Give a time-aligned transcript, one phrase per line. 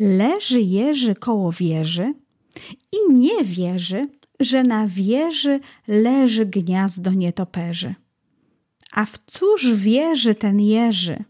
[0.00, 2.14] leży Jerzy koło wieży
[2.92, 4.06] i nie wierzy,
[4.40, 7.94] że na wieży leży gniazdo nietoperzy.
[8.92, 11.24] A w cóż wierzy ten Jerzy?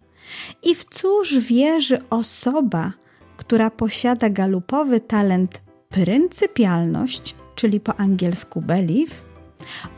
[0.62, 2.93] I w cóż wierzy osoba,
[3.37, 9.22] która posiada galupowy talent pryncypialność, czyli po angielsku belief?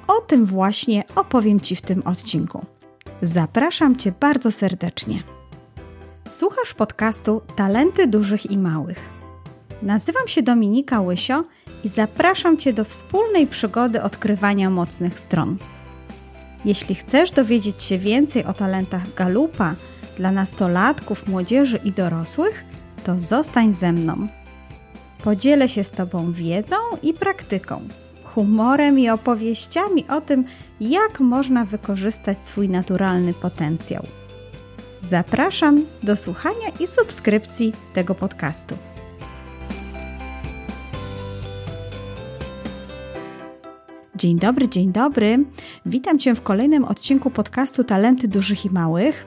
[0.09, 2.67] O tym właśnie opowiem Ci w tym odcinku.
[3.23, 5.23] Zapraszam Cię bardzo serdecznie.
[6.29, 8.99] Słuchasz podcastu Talenty Dużych i Małych.
[9.83, 11.45] Nazywam się Dominika Łysio
[11.85, 15.59] i zapraszam Cię do wspólnej przygody odkrywania mocnych stron.
[16.65, 19.75] Jeśli chcesz dowiedzieć się więcej o talentach galupa
[20.17, 22.65] dla nastolatków, młodzieży i dorosłych,
[23.05, 24.29] to zostań ze mną.
[25.25, 27.81] Podzielę się z Tobą wiedzą i praktyką,
[28.25, 30.45] humorem i opowieściami o tym,
[30.81, 34.07] jak można wykorzystać swój naturalny potencjał.
[35.03, 38.77] Zapraszam do słuchania i subskrypcji tego podcastu.
[44.17, 45.45] Dzień dobry, dzień dobry.
[45.87, 49.27] Witam Cię w kolejnym odcinku podcastu Talenty Dużych i Małych.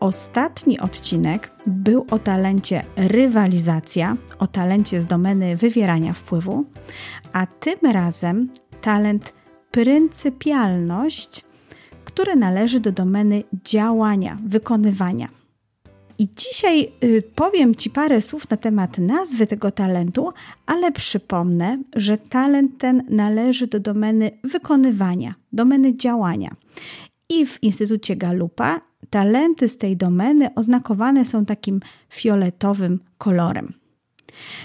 [0.00, 6.64] Ostatni odcinek był o talencie rywalizacja, o talencie z domeny wywierania wpływu,
[7.32, 8.48] a tym razem
[8.80, 9.32] talent
[9.70, 11.45] pryncypialność,
[12.16, 15.28] który należy do domeny działania, wykonywania.
[16.18, 20.32] I dzisiaj y, powiem Ci parę słów na temat nazwy tego talentu,
[20.66, 26.56] ale przypomnę, że talent ten należy do domeny wykonywania, domeny działania.
[27.28, 33.72] I w Instytucie Galupa talenty z tej domeny oznakowane są takim fioletowym kolorem.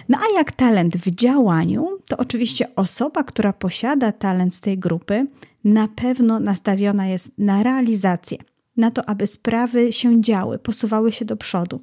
[0.09, 5.27] No a jak talent w działaniu, to oczywiście osoba, która posiada talent z tej grupy,
[5.63, 8.37] na pewno nastawiona jest na realizację,
[8.77, 11.81] na to, aby sprawy się działy, posuwały się do przodu,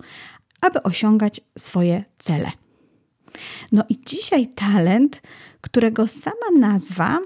[0.60, 2.50] aby osiągać swoje cele.
[3.72, 5.22] No i dzisiaj talent,
[5.60, 7.18] którego sama nazwa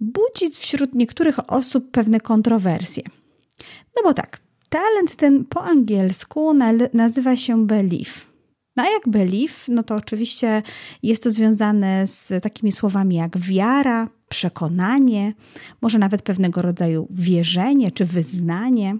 [0.00, 3.02] budzi wśród niektórych osób pewne kontrowersje.
[3.96, 6.54] No bo tak, talent ten po angielsku
[6.92, 8.27] nazywa się belief.
[8.78, 10.62] No a jak belief, no to oczywiście
[11.02, 15.32] jest to związane z takimi słowami jak wiara, przekonanie,
[15.80, 18.96] może nawet pewnego rodzaju wierzenie czy wyznanie.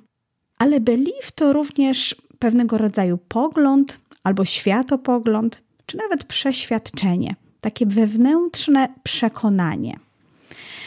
[0.59, 9.99] Ale belief to również pewnego rodzaju pogląd albo światopogląd, czy nawet przeświadczenie, takie wewnętrzne przekonanie.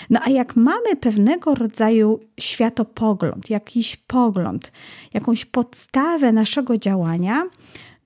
[0.10, 4.72] No a jak mamy pewnego rodzaju światopogląd, jakiś pogląd,
[5.14, 7.44] jakąś podstawę naszego działania,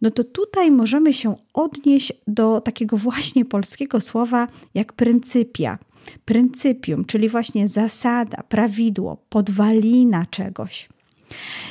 [0.01, 5.77] no to tutaj możemy się odnieść do takiego właśnie polskiego słowa jak pryncypia,
[6.25, 10.89] pryncypium, czyli właśnie zasada, prawidło, podwalina czegoś.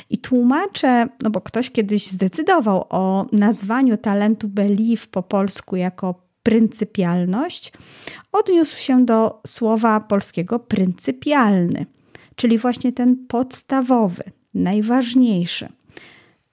[0.09, 7.71] I tłumaczę, no bo ktoś kiedyś zdecydował o nazwaniu talentu belief po polsku jako pryncypialność,
[8.31, 11.85] odniósł się do słowa polskiego pryncypialny,
[12.35, 15.69] czyli właśnie ten podstawowy, najważniejszy.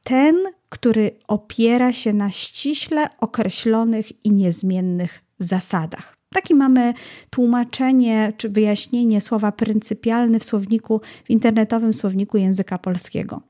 [0.04, 0.36] Ten,
[0.68, 6.16] który opiera się na ściśle określonych i niezmiennych zasadach.
[6.34, 6.94] Taki mamy
[7.30, 13.40] tłumaczenie czy wyjaśnienie słowa pryncypialny w słowniku, w internetowym słowniku języka polskiego.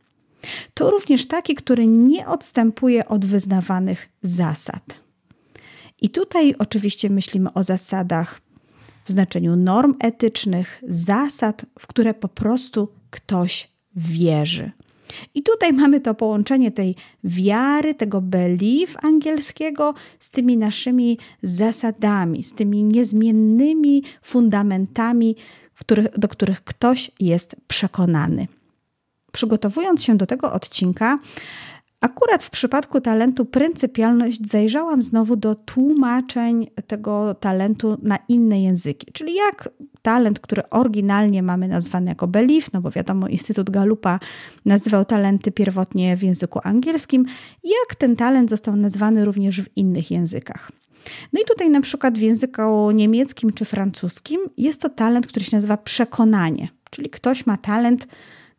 [0.74, 5.00] To również taki, który nie odstępuje od wyznawanych zasad.
[6.00, 8.40] I tutaj oczywiście myślimy o zasadach
[9.04, 14.70] w znaczeniu norm etycznych, zasad, w które po prostu ktoś wierzy.
[15.34, 22.54] I tutaj mamy to połączenie tej wiary, tego belief angielskiego z tymi naszymi zasadami, z
[22.54, 25.36] tymi niezmiennymi fundamentami,
[25.74, 28.48] których, do których ktoś jest przekonany.
[29.32, 31.18] Przygotowując się do tego odcinka,
[32.02, 39.34] Akurat w przypadku talentu pryncypialność zajrzałam znowu do tłumaczeń tego talentu na inne języki, czyli
[39.34, 39.68] jak
[40.02, 44.20] talent, który oryginalnie mamy nazwany jako belief, no bo wiadomo, Instytut Galupa
[44.64, 47.26] nazywał talenty pierwotnie w języku angielskim,
[47.64, 50.72] jak ten talent został nazwany również w innych językach.
[51.32, 55.56] No i tutaj na przykład w języku niemieckim czy francuskim jest to talent, który się
[55.56, 58.06] nazywa przekonanie, czyli ktoś ma talent,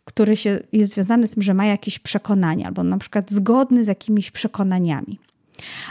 [0.05, 3.87] który się, jest związany z tym, że ma jakieś przekonania, albo na przykład zgodny z
[3.87, 5.19] jakimiś przekonaniami.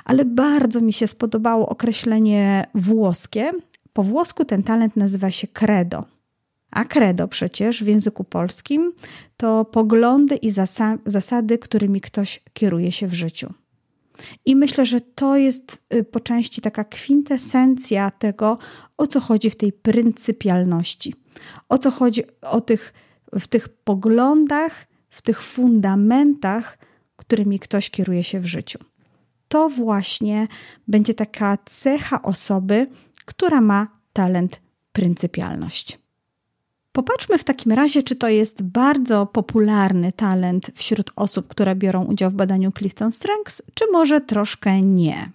[0.04, 3.52] Ale bardzo mi się spodobało określenie włoskie.
[3.92, 6.04] Po włosku ten talent nazywa się credo.
[6.70, 8.92] A credo przecież w języku polskim
[9.36, 13.52] to poglądy i zasa zasady, którymi ktoś kieruje się w życiu.
[14.44, 18.58] I myślę, że to jest y, po części taka kwintesencja tego,
[18.96, 21.14] o co chodzi w tej pryncypialności.
[21.68, 22.92] O co chodzi o tych
[23.40, 26.78] w tych poglądach, w tych fundamentach,
[27.16, 28.78] którymi ktoś kieruje się w życiu.
[29.48, 30.48] to właśnie
[30.88, 32.86] będzie taka cecha osoby,
[33.24, 34.60] która ma talent
[34.92, 35.98] pryncypialność.
[36.92, 42.30] Popatrzmy w takim razie, czy to jest bardzo popularny talent wśród osób, które biorą udział
[42.30, 45.30] w badaniu Clifton Strengths, czy może troszkę nie.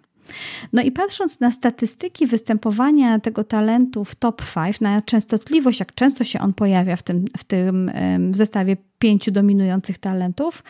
[0.74, 6.24] No i patrząc na statystyki występowania tego talentu w top 5, na częstotliwość, jak często
[6.24, 7.92] się on pojawia w tym, w tym
[8.32, 10.64] w zestawie pięciu dominujących talentów,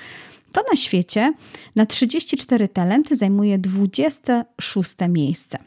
[0.52, 1.34] to na świecie
[1.76, 5.58] na 34 talenty zajmuje 26 miejsce.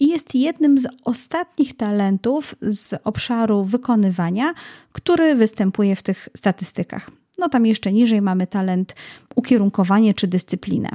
[0.00, 4.54] I jest jednym z ostatnich talentów z obszaru wykonywania,
[4.92, 7.10] który występuje w tych statystykach.
[7.38, 8.94] No tam jeszcze niżej mamy talent
[9.34, 10.88] ukierunkowanie czy dyscyplinę.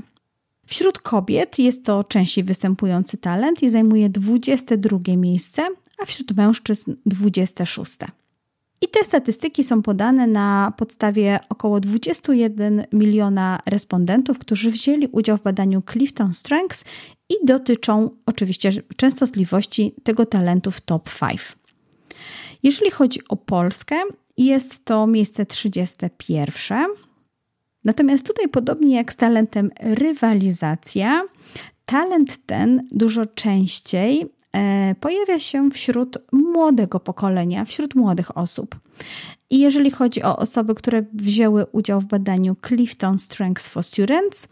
[0.69, 5.61] Wśród kobiet jest to częściej występujący talent i zajmuje 22 miejsce,
[6.01, 7.97] a wśród mężczyzn 26.
[8.81, 15.43] I te statystyki są podane na podstawie około 21 miliona respondentów, którzy wzięli udział w
[15.43, 16.83] badaniu Clifton Strengths
[17.29, 21.41] i dotyczą oczywiście częstotliwości tego talentu w top 5.
[22.63, 23.95] Jeżeli chodzi o Polskę,
[24.37, 26.87] jest to miejsce 31.
[27.85, 31.23] Natomiast tutaj, podobnie jak z talentem rywalizacja,
[31.85, 38.79] talent ten dużo częściej e, pojawia się wśród młodego pokolenia, wśród młodych osób.
[39.49, 44.47] I jeżeli chodzi o osoby, które wzięły udział w badaniu Clifton Strengths for Students,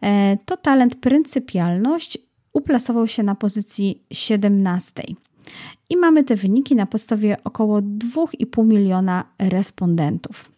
[0.00, 2.18] e, to talent pryncypialność
[2.52, 5.02] uplasował się na pozycji 17.
[5.90, 10.51] I mamy te wyniki na podstawie około 2,5 miliona respondentów.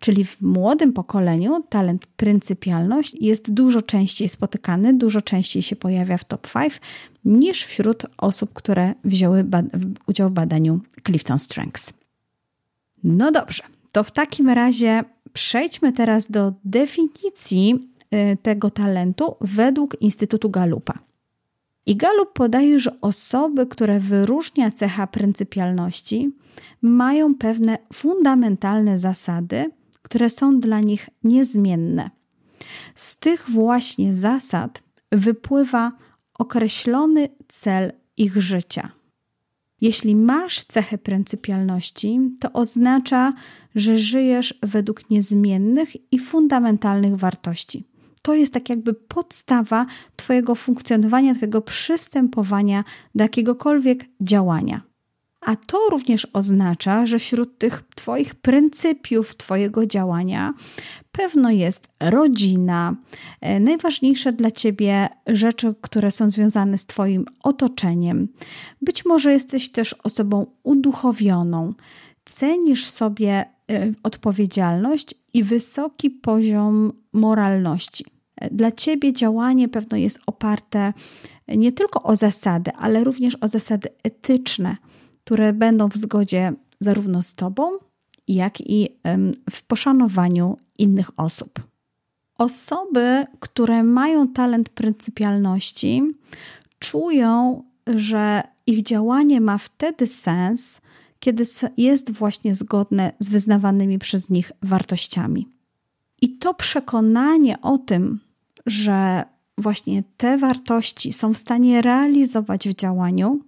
[0.00, 6.24] Czyli w młodym pokoleniu talent pryncypialność jest dużo częściej spotykany, dużo częściej się pojawia w
[6.24, 6.80] top 5
[7.24, 9.44] niż wśród osób, które wzięły
[10.06, 11.92] udział w badaniu Clifton Strengths.
[13.04, 13.62] No dobrze,
[13.92, 20.98] to w takim razie przejdźmy teraz do definicji y, tego talentu według Instytutu Galupa.
[21.86, 26.30] I Galup podaje, że osoby, które wyróżnia cecha pryncypialności,
[26.82, 29.70] mają pewne fundamentalne zasady,
[30.02, 32.10] które są dla nich niezmienne.
[32.94, 34.82] Z tych właśnie zasad
[35.12, 35.92] wypływa
[36.38, 38.90] określony cel ich życia.
[39.80, 43.32] Jeśli masz cechę pryncypialności, to oznacza,
[43.74, 47.84] że żyjesz według niezmiennych i fundamentalnych wartości.
[48.22, 52.84] To jest tak jakby podstawa Twojego funkcjonowania, Twojego przystępowania
[53.14, 54.87] do jakiegokolwiek działania.
[55.40, 60.54] A to również oznacza, że wśród tych Twoich pryncypiów, Twojego działania,
[61.12, 62.96] pewno jest rodzina,
[63.40, 68.28] e, najważniejsze dla Ciebie rzeczy, które są związane z Twoim otoczeniem.
[68.82, 71.74] Być może jesteś też osobą uduchowioną,
[72.24, 78.04] cenisz sobie e, odpowiedzialność i wysoki poziom moralności.
[78.36, 80.92] E, dla Ciebie działanie pewno jest oparte
[81.48, 84.76] nie tylko o zasady, ale również o zasady etyczne
[85.28, 87.70] które będą w zgodzie zarówno z Tobą,
[88.28, 88.88] jak i
[89.50, 91.62] w poszanowaniu innych osób.
[92.38, 96.02] Osoby, które mają talent pryncypialności,
[96.78, 100.80] czują, że ich działanie ma wtedy sens,
[101.20, 101.44] kiedy
[101.76, 105.48] jest właśnie zgodne z wyznawanymi przez nich wartościami.
[106.22, 108.20] I to przekonanie o tym,
[108.66, 109.24] że
[109.58, 113.40] właśnie te wartości są w stanie realizować w działaniu,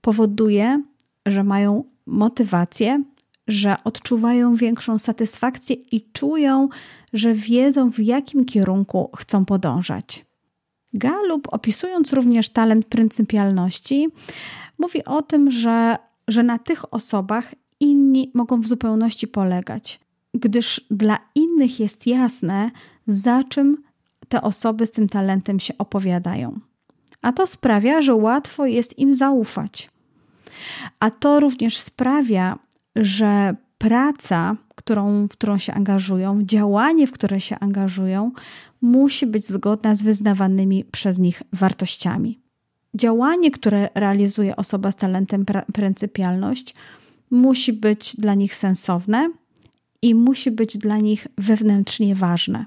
[0.00, 0.82] powoduje,
[1.26, 3.02] że mają motywację,
[3.48, 6.68] że odczuwają większą satysfakcję i czują,
[7.12, 10.24] że wiedzą, w jakim kierunku chcą podążać.
[10.94, 14.08] Galup, opisując również talent pryncypialności,
[14.78, 15.96] mówi o tym, że,
[16.28, 20.00] że na tych osobach inni mogą w zupełności polegać,
[20.34, 22.70] gdyż dla innych jest jasne,
[23.06, 23.82] za czym
[24.28, 26.60] te osoby z tym talentem się opowiadają.
[27.22, 29.90] A to sprawia, że łatwo jest im zaufać.
[31.00, 32.58] A to również sprawia,
[32.96, 38.32] że praca, którą, w którą się angażują, działanie, w które się angażują,
[38.80, 42.40] musi być zgodna z wyznawanymi przez nich wartościami.
[42.94, 46.74] Działanie, które realizuje osoba z talentem pryncypialność,
[47.30, 49.30] musi być dla nich sensowne
[50.02, 52.66] i musi być dla nich wewnętrznie ważne,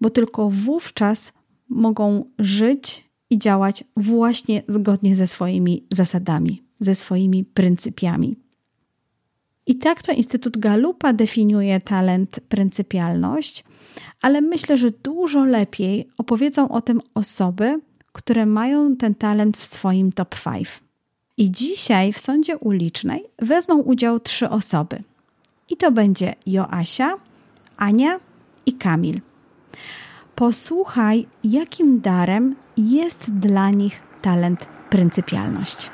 [0.00, 1.32] bo tylko wówczas
[1.68, 8.36] mogą żyć i działać właśnie zgodnie ze swoimi zasadami ze swoimi pryncypiami.
[9.66, 13.64] I tak to Instytut Galupa definiuje talent, pryncypialność,
[14.22, 17.80] ale myślę, że dużo lepiej opowiedzą o tym osoby,
[18.12, 20.68] które mają ten talent w swoim top 5.
[21.36, 25.02] I dzisiaj w sądzie ulicznej wezmą udział trzy osoby.
[25.70, 27.14] I to będzie Joasia,
[27.76, 28.20] Ania
[28.66, 29.20] i Kamil.
[30.34, 35.90] posłuchaj, jakim darem jest dla nich talent pryncypialność.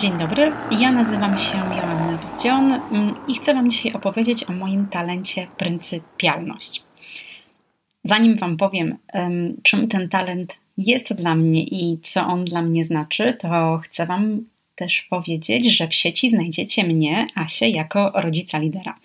[0.00, 4.86] Dzień dobry, ja nazywam się Joanna Bzdzion mm, i chcę Wam dzisiaj opowiedzieć o moim
[4.86, 6.82] talencie pryncypialność.
[8.04, 8.98] Zanim Wam powiem,
[9.62, 14.44] czym ten talent jest dla mnie i co on dla mnie znaczy, to chcę Wam
[14.74, 18.98] też powiedzieć, że w sieci znajdziecie mnie, Asię, jako rodzica lidera.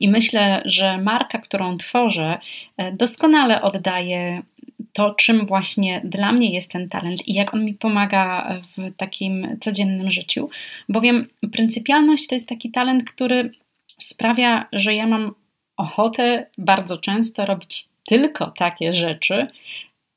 [0.00, 2.38] I myślę, że marka, którą tworzę,
[2.76, 4.42] e, doskonale oddaje
[4.92, 9.56] to, czym właśnie dla mnie jest ten talent i jak on mi pomaga w takim
[9.60, 10.48] codziennym życiu,
[10.88, 13.50] bowiem pryncypialność to jest taki talent, który
[13.98, 15.34] sprawia, że ja mam
[15.76, 19.46] ochotę bardzo często robić tylko takie rzeczy,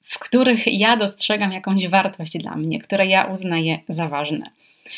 [0.04, 4.50] w których ja dostrzegam jakąś wartość dla mnie, które ja uznaję za ważne.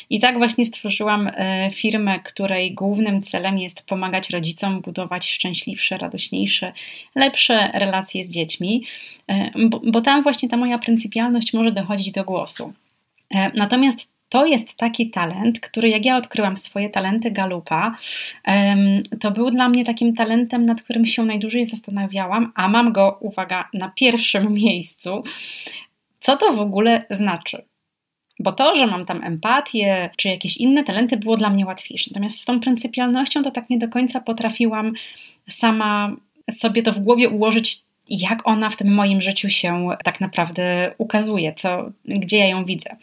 [0.09, 6.73] I tak właśnie stworzyłam e, firmę, której głównym celem jest pomagać rodzicom budować szczęśliwsze, radośniejsze,
[7.15, 8.83] lepsze relacje z dziećmi,
[9.27, 12.73] e, bo, bo tam właśnie ta moja pryncypialność może dochodzić do głosu.
[13.35, 17.97] E, natomiast to jest taki talent, który jak ja odkryłam swoje talenty Galupa,
[19.19, 23.69] to był dla mnie takim talentem, nad którym się najdłużej zastanawiałam, a mam go, uwaga,
[23.73, 25.23] na pierwszym miejscu.
[26.19, 27.65] Co to w ogóle znaczy?
[28.39, 32.11] Bo to, że mam tam empatię czy jakieś inne talenty, było dla mnie łatwiejsze.
[32.11, 34.93] Natomiast z tą pryncypialnością to tak nie do końca potrafiłam
[35.49, 36.15] sama
[36.51, 41.53] sobie to w głowie ułożyć, jak ona w tym moim życiu się tak naprawdę ukazuje,
[41.53, 42.95] co, gdzie ja ją widzę.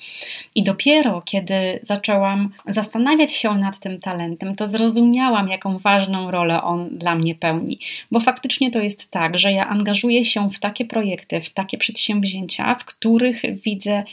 [0.55, 6.99] I dopiero kiedy zaczęłam zastanawiać się nad tym talentem, to zrozumiałam, jaką ważną rolę on
[6.99, 7.79] dla mnie pełni.
[8.11, 12.75] Bo faktycznie to jest tak, że ja angażuję się w takie projekty, w takie przedsięwzięcia,
[12.75, 14.05] w których widzę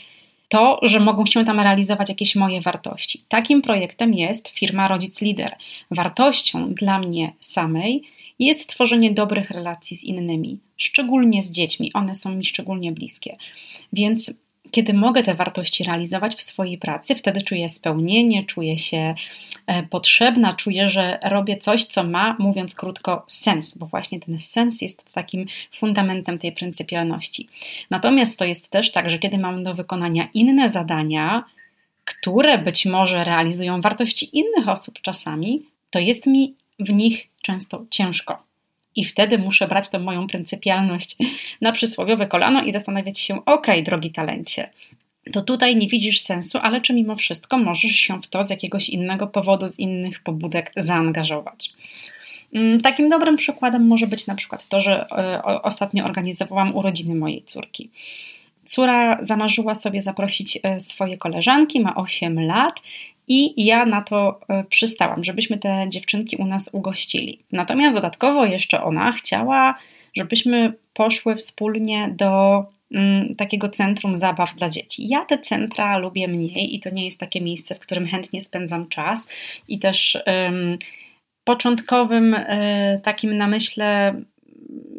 [0.50, 3.24] to, że mogą się tam realizować jakieś moje wartości.
[3.28, 5.56] Takim projektem jest firma Rodzic Lider.
[5.90, 8.02] Wartością dla mnie samej
[8.38, 11.92] jest tworzenie dobrych relacji z innymi, szczególnie z dziećmi.
[11.92, 13.36] One są mi szczególnie bliskie.
[13.92, 14.34] Więc
[14.70, 19.14] kiedy mogę te wartości realizować w swojej pracy, wtedy czuję spełnienie, czuję się
[19.66, 24.82] e, potrzebna, czuję, że robię coś, co ma, mówiąc krótko, sens, bo właśnie ten sens
[24.82, 27.48] jest takim fundamentem tej pryncypialności.
[27.90, 31.44] Natomiast to jest też tak, że kiedy mam do wykonania inne zadania,
[32.04, 38.49] które być może realizują wartości innych osób czasami, to jest mi w nich często ciężko.
[38.96, 41.16] I wtedy muszę brać tą moją pryncypialność
[41.60, 44.70] na przysłowiowe kolano i zastanawiać się, ok, drogi talencie,
[45.32, 48.88] to tutaj nie widzisz sensu, ale czy mimo wszystko możesz się w to z jakiegoś
[48.88, 51.72] innego powodu, z innych pobudek zaangażować.
[52.54, 57.42] Mm, takim dobrym przykładem może być na przykład to, że e, ostatnio organizowałam urodziny mojej
[57.42, 57.90] córki.
[58.64, 62.80] Córa zamarzyła sobie zaprosić e, swoje koleżanki, ma 8 lat
[63.32, 67.38] i ja na to e, przystałam, żebyśmy te dziewczynki u nas ugościli.
[67.52, 69.74] Natomiast dodatkowo jeszcze ona chciała,
[70.16, 75.08] żebyśmy poszły wspólnie do mm, takiego centrum zabaw dla dzieci.
[75.08, 78.88] Ja te centra lubię mniej i to nie jest takie miejsce, w którym chętnie spędzam
[78.88, 79.28] czas
[79.68, 80.18] i też
[81.44, 84.14] początkowym y, takim namyśle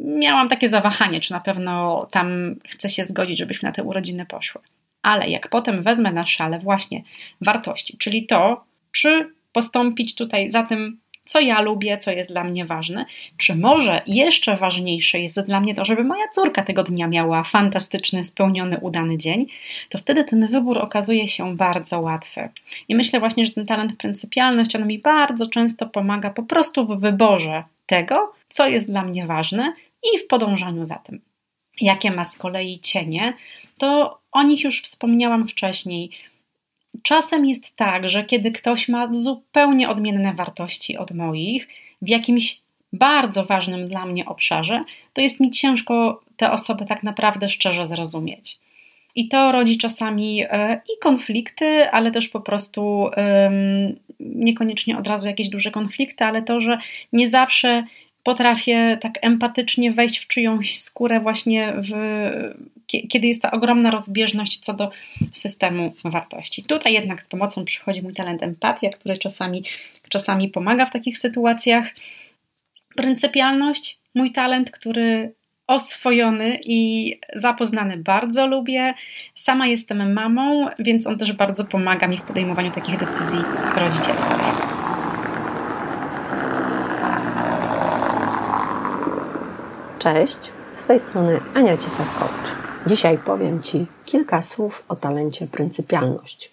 [0.06, 4.62] miałam takie zawahanie, czy na pewno tam chcę się zgodzić, żebyśmy na te urodziny poszły
[5.02, 7.04] ale jak potem wezmę na szale właśnie
[7.42, 12.66] wartości, czyli to, czy postąpić tutaj za tym, co ja lubię, co jest dla mnie
[12.66, 13.06] ważne,
[13.38, 18.24] czy może jeszcze ważniejsze jest dla mnie to, żeby moja córka tego dnia miała fantastyczny,
[18.24, 19.48] spełniony, udany dzień,
[19.90, 22.50] to wtedy ten wybór okazuje się bardzo łatwy.
[22.88, 27.00] I myślę właśnie, że ten talent pryncypialność, on mi bardzo często pomaga po prostu w
[27.00, 29.74] wyborze tego, co jest dla mnie ważne
[30.14, 31.22] i w podążaniu za tym.
[31.82, 33.34] Jakie ma z kolei cienie,
[33.78, 36.10] to o nich już wspomniałam wcześniej.
[37.04, 41.68] Czasem jest tak, że kiedy ktoś ma zupełnie odmienne wartości od moich
[42.02, 42.62] w jakimś
[42.94, 44.84] bardzo ważnym dla mnie obszarze,
[45.14, 48.60] to jest mi ciężko te osoby tak naprawdę szczerze zrozumieć.
[49.16, 53.10] I to rodzi czasami e, i konflikty, ale też po prostu
[54.20, 56.78] niekoniecznie od razu jakieś duże konflikty, ale to, że
[57.14, 57.84] nie zawsze
[58.24, 61.92] potrafię tak empatycznie wejść w czyjąś skórę właśnie w,
[63.10, 64.92] kiedy jest ta ogromna rozbieżność co do
[65.32, 66.64] systemu wartości.
[66.64, 69.64] Tutaj jednak z pomocą przychodzi mój talent empatia, który czasami,
[70.10, 71.88] czasami pomaga w takich sytuacjach.
[72.96, 75.34] Pryncypialność, mój talent, który
[75.68, 78.94] oswojony i zapoznany bardzo lubię.
[79.36, 83.40] Sama jestem mamą, więc on też bardzo pomaga mi w podejmowaniu takich decyzji
[83.76, 84.82] rodzicielskich.
[90.00, 92.61] Cześć, z tej strony Ania Ciesak-Coach.
[92.88, 96.52] Dzisiaj powiem Ci kilka słów o talencie pryncypialność,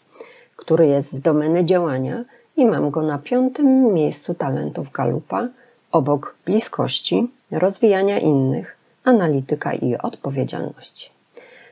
[0.56, 2.24] który jest z domeny działania
[2.56, 5.48] i mam go na piątym miejscu talentów Galupa,
[5.92, 11.10] obok bliskości, rozwijania innych, analityka i odpowiedzialności.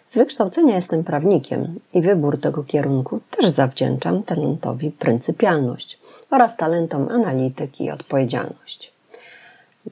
[0.08, 5.98] Z wykształcenia jestem prawnikiem i wybór tego kierunku też zawdzięczam talentowi pryncypialność
[6.30, 8.95] oraz talentom analityki i odpowiedzialność.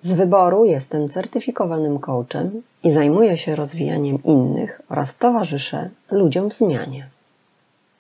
[0.01, 7.09] Z wyboru jestem certyfikowanym coachem i zajmuję się rozwijaniem innych oraz towarzyszę ludziom w zmianie.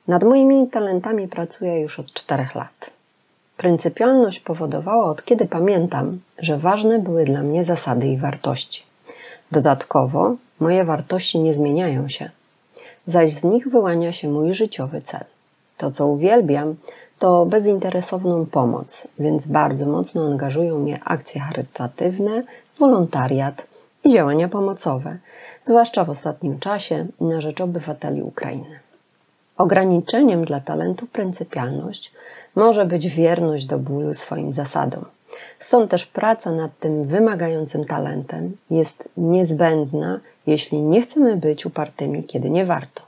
[0.08, 2.90] Nad moimi talentami pracuję już od czterech lat.
[3.56, 8.82] Pryncypialność powodowała od kiedy pamiętam, że ważne były dla mnie zasady i wartości.
[9.50, 12.30] Dodatkowo moje wartości nie zmieniają się,
[13.06, 15.24] zaś z nich wyłania się mój życiowy cel.
[15.76, 16.74] To, co uwielbiam,
[17.24, 22.42] to bezinteresowną pomoc, więc bardzo mocno angażują mnie akcje charytatywne,
[22.78, 23.66] wolontariat
[24.04, 25.18] i działania pomocowe,
[25.64, 28.78] zwłaszcza w ostatnim czasie na rzecz obywateli Ukrainy.
[29.56, 32.12] Ograniczeniem dla talentu pryncypialność
[32.54, 35.04] może być wierność do bólu swoim zasadom.
[35.58, 42.50] Stąd też praca nad tym wymagającym talentem jest niezbędna, jeśli nie chcemy być upartymi, kiedy
[42.50, 43.02] nie warto.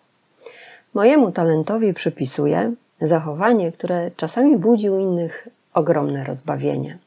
[0.94, 6.98] Mojemu talentowi przypisuję zachowanie, które czasami budzi u innych ogromne rozbawienie.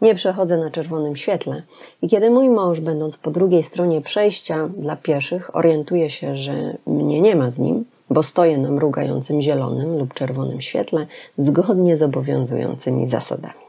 [0.00, 1.62] Nie przechodzę na czerwonym świetle
[2.02, 7.20] i kiedy mój mąż, będąc po drugiej stronie przejścia dla pieszych, orientuje się, że mnie
[7.20, 13.08] nie ma z nim, bo stoję na mrugającym zielonym lub czerwonym świetle zgodnie z obowiązującymi
[13.08, 13.66] zasadami.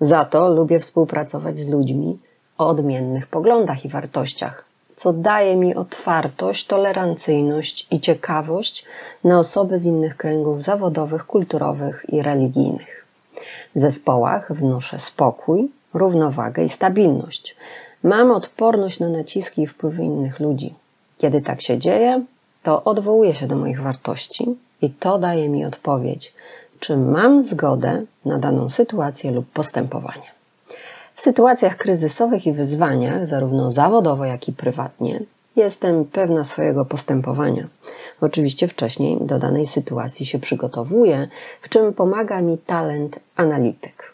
[0.00, 2.18] Za to lubię współpracować z ludźmi
[2.58, 4.64] o odmiennych poglądach i wartościach,
[4.96, 8.84] co daje mi otwartość, tolerancyjność i ciekawość
[9.24, 13.06] na osoby z innych kręgów zawodowych, kulturowych i religijnych.
[13.74, 17.56] W zespołach wnoszę spokój, równowagę i stabilność.
[18.02, 20.74] Mam odporność na naciski i wpływy innych ludzi.
[21.18, 22.24] Kiedy tak się dzieje,
[22.62, 26.34] to odwołuję się do moich wartości i to daje mi odpowiedź,
[26.80, 30.33] czy mam zgodę na daną sytuację lub postępowanie.
[31.14, 35.20] W sytuacjach kryzysowych i wyzwaniach, zarówno zawodowo, jak i prywatnie,
[35.56, 37.68] jestem pewna swojego postępowania.
[38.20, 41.28] Oczywiście wcześniej do danej sytuacji się przygotowuję,
[41.60, 44.12] w czym pomaga mi talent analityk.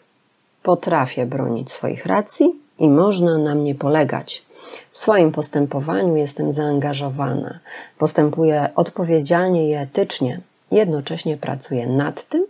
[0.63, 4.45] Potrafię bronić swoich racji i można na mnie polegać.
[4.91, 7.59] W swoim postępowaniu jestem zaangażowana,
[7.97, 12.45] postępuję odpowiedzialnie i etycznie, jednocześnie pracuję nad tym,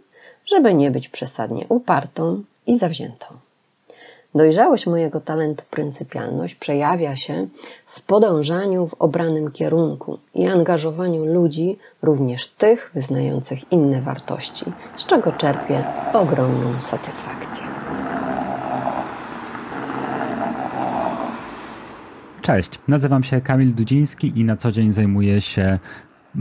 [0.46, 3.26] żeby nie być przesadnie upartą i zawziętą.
[4.36, 7.48] Dojrzałość mojego talentu pryncypialność przejawia się
[7.88, 14.66] w podążaniu w obranym kierunku i angażowaniu ludzi, również tych wyznających inne wartości,
[14.96, 17.64] z czego czerpię ogromną satysfakcję.
[22.42, 25.80] Cześć, nazywam się Kamil Dudziński i na co dzień zajmuję się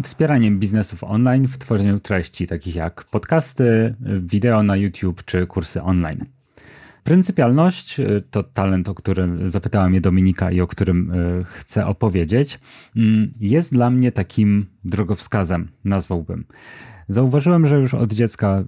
[0.04, 6.39] wspieraniem biznesów online w tworzeniu treści takich jak podcasty, wideo na YouTube czy kursy online.
[7.04, 12.60] Pryncypialność y, to talent, o którym zapytała mnie Dominika i o którym y, chcę opowiedzieć,
[12.96, 16.44] mm, jest dla mnie takim drogowskazem, nazwałbym.
[17.08, 18.64] Zauważyłem, że już od dziecka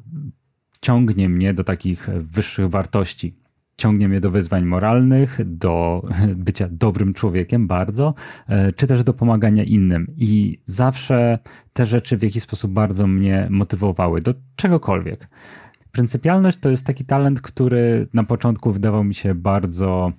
[0.81, 3.37] ciągnie mnie do takich wyższych wartości.
[3.77, 6.03] Ciągnie mnie do wyzwań moralnych, do
[6.47, 8.15] bycia dobrym człowiekiem bardzo,
[8.49, 10.07] e, czy też do pomagania innym.
[10.17, 11.39] I zawsze
[11.73, 15.29] te rzeczy w jakiś sposób bardzo mnie motywowały do czegokolwiek.
[15.93, 20.13] Pryncypialność to jest taki talent, który na początku wydawał mi się bardzo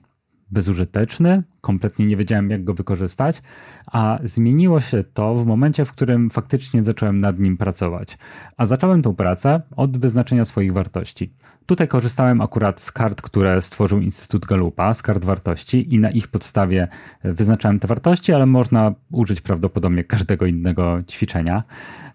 [0.51, 3.41] bezużyteczny, kompletnie nie wiedziałem, jak go wykorzystać,
[3.85, 8.17] a zmieniło się to w momencie, w którym faktycznie zacząłem nad nim pracować.
[8.57, 11.33] A zacząłem tą pracę od wyznaczenia swoich wartości.
[11.65, 16.27] Tutaj korzystałem akurat z kart, które stworzył Instytut Galupa, z kart wartości i na ich
[16.27, 16.87] podstawie
[17.23, 21.63] wyznaczałem te wartości, ale można użyć prawdopodobnie każdego innego ćwiczenia.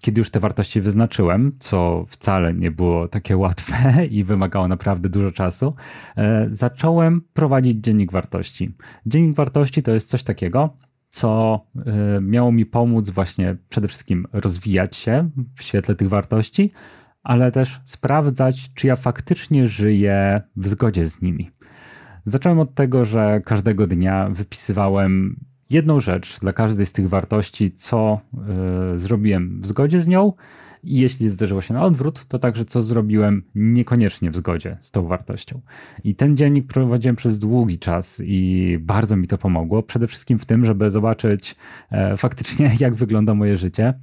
[0.00, 5.32] Kiedy już te wartości wyznaczyłem, co wcale nie było takie łatwe i wymagało naprawdę dużo
[5.32, 5.74] czasu,
[6.16, 8.74] e, zacząłem prowadzić dziennik wartości.
[9.06, 10.76] Dziennik wartości to jest coś takiego,
[11.10, 16.72] co e, miało mi pomóc właśnie przede wszystkim rozwijać się w świetle tych wartości,
[17.28, 21.50] ale też sprawdzać, czy ja faktycznie żyję w zgodzie z nimi.
[22.24, 25.36] Zacząłem od tego, że każdego dnia wypisywałem
[25.70, 28.20] jedną rzecz dla każdej z tych wartości, co
[28.94, 30.32] y, zrobiłem w zgodzie z nią.
[30.84, 35.06] I jeśli zdarzyło się na odwrót, to także co zrobiłem niekoniecznie w zgodzie z tą
[35.06, 35.60] wartością.
[36.04, 39.82] I ten dziennik prowadziłem przez długi czas i bardzo mi to pomogło.
[39.82, 41.56] Przede wszystkim w tym, żeby zobaczyć
[41.90, 43.94] e, faktycznie, jak wygląda moje życie,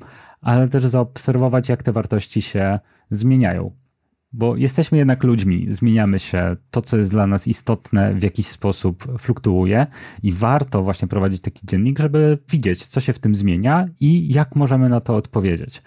[0.42, 2.80] ale też zaobserwować, jak te wartości się
[3.12, 3.72] zmieniają.
[4.38, 9.20] Bo jesteśmy jednak ludźmi, zmieniamy się, to co jest dla nas istotne w jakiś sposób
[9.20, 9.88] fluktuuje
[10.24, 14.56] i warto właśnie prowadzić taki dziennik, żeby widzieć, co się w tym zmienia i jak
[14.56, 15.82] możemy na to odpowiedzieć.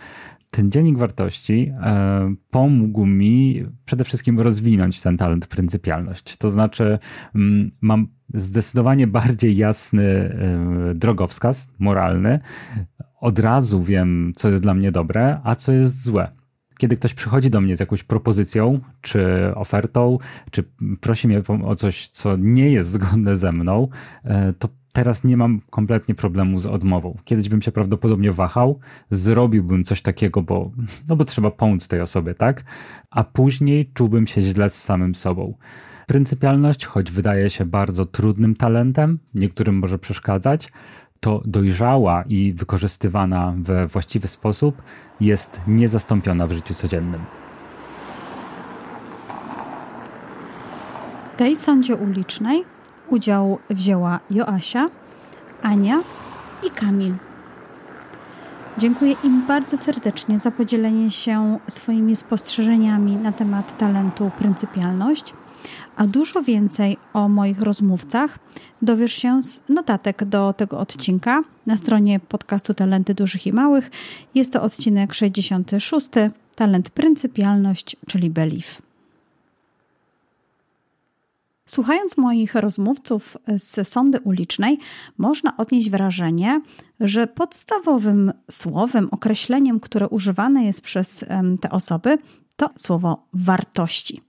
[0.51, 6.37] ten dziennik wartości e, pomógł mi przede wszystkim rozwinąć ten talent pryncypialność.
[6.37, 6.99] To znaczy,
[7.35, 12.41] mm, mam zdecydowanie bardziej jasny e, drogowskaz moralny.
[13.21, 16.38] Od razu wiem, co jest dla mnie dobre, a co jest złe
[16.79, 20.19] kiedy ktoś przychodzi do mnie z jakąś propozycją, czy ofertą,
[20.51, 20.65] czy
[21.01, 23.89] prosi mnie o coś, co nie jest zgodne ze mną,
[24.25, 27.19] e, to teraz nie mam kompletnie problemu z odmową.
[27.25, 28.79] Kiedyś bym się prawdopodobnie wahał,
[29.11, 30.71] zrobiłbym coś takiego, bo,
[31.09, 32.65] no bo trzeba pomóc tej osobie, tak?
[33.11, 35.55] A później czułbym się źle z samym sobą.
[36.07, 40.73] Pryncypialność, choć wydaje się bardzo trudnym talentem, niektórym może przeszkadzać,
[41.21, 44.83] to dojrzała i wykorzystywana we właściwy sposób
[45.21, 47.21] jest niezastąpiona w życiu codziennym.
[51.35, 52.65] W tej sądzie ulicznej
[53.09, 54.89] udział wzięła Joasia,
[55.63, 56.01] Ania
[56.67, 57.15] i Kamil.
[58.79, 65.35] Dziękuję im bardzo serdecznie za podzielenie się swoimi spostrzeżeniami na temat talentu pryncypialność,
[65.97, 68.39] a dużo więcej o moich rozmówcach
[68.83, 73.91] dowiesz się z notatek do tego odcinka na stronie podcastu Talenty Dużych i Małych.
[74.35, 76.09] Jest to odcinek 66,
[76.55, 78.83] Talent Pryncypialność, czyli Belief.
[81.67, 84.79] Słuchając moich rozmówców z sądy ulicznej,
[85.19, 86.61] można odnieść wrażenie,
[87.01, 91.25] że podstawowym słowem, określeniem, które używane jest przez
[91.61, 92.19] te osoby,
[92.57, 94.28] to słowo wartości.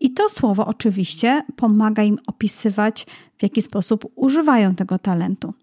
[0.00, 3.06] I to słowo oczywiście pomaga im opisywać,
[3.38, 5.54] w jaki sposób używają tego talentu.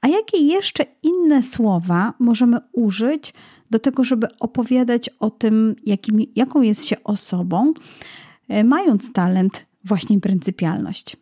[0.00, 3.34] A jakie jeszcze inne słowa możemy użyć
[3.70, 7.72] do tego, żeby opowiadać o tym, jakim, jaką jest się osobą,
[8.48, 11.16] e, mając talent właśnie pryncypialność?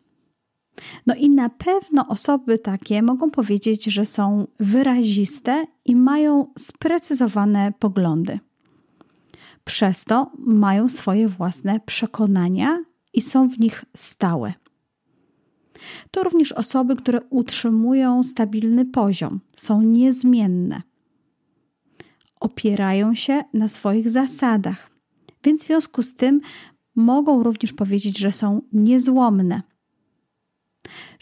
[1.07, 8.38] No i na pewno osoby takie mogą powiedzieć, że są wyraziste i mają sprecyzowane poglądy.
[9.66, 14.55] Przez to mają swoje własne przekonania i są w nich stałe.
[16.11, 20.83] To również osoby, które utrzymują stabilny poziom, są niezmienne.
[22.40, 24.90] Opierają się na swoich zasadach,
[25.44, 26.40] więc w związku z tym
[26.96, 29.62] mogą również powiedzieć, że są niezłomne.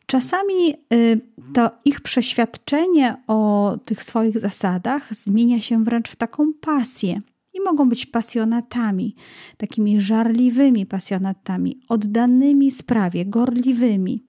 [0.07, 1.21] Czasami y,
[1.55, 7.21] to ich przeświadczenie o tych swoich zasadach zmienia się wręcz w taką pasję
[7.65, 9.15] mogą być pasjonatami,
[9.57, 14.27] takimi żarliwymi pasjonatami, oddanymi sprawie, gorliwymi.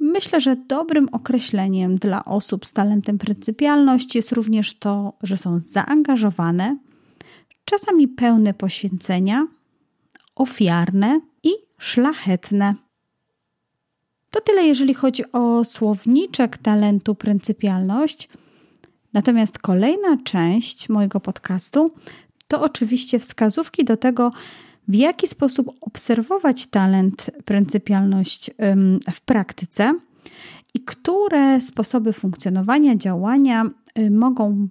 [0.00, 6.78] Myślę, że dobrym określeniem dla osób z talentem pryncypialność jest również to, że są zaangażowane,
[7.64, 9.46] czasami pełne poświęcenia,
[10.34, 12.74] ofiarne i szlachetne.
[14.30, 18.28] To tyle, jeżeli chodzi o słowniczek talentu pryncypialność.
[19.12, 21.92] Natomiast kolejna część mojego podcastu
[22.48, 24.32] to oczywiście wskazówki do tego,
[24.88, 28.50] w jaki sposób obserwować talent, pryncypialność
[29.10, 29.94] w praktyce
[30.74, 33.64] i które sposoby funkcjonowania, działania
[33.98, 34.68] y, mogą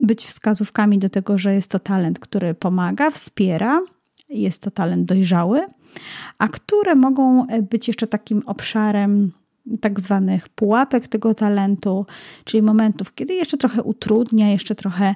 [0.00, 3.80] być wskazówkami do tego, że jest to talent, który pomaga, wspiera,
[4.28, 5.66] jest to talent dojrzały,
[6.38, 9.32] a które mogą e, być jeszcze takim obszarem
[9.80, 12.06] tak zwanych pułapek tego talentu,
[12.44, 15.14] czyli momentów, kiedy jeszcze trochę utrudnia, jeszcze trochę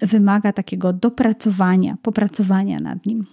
[0.00, 3.26] wymaga takiego dopracowania, popracowania nad nim.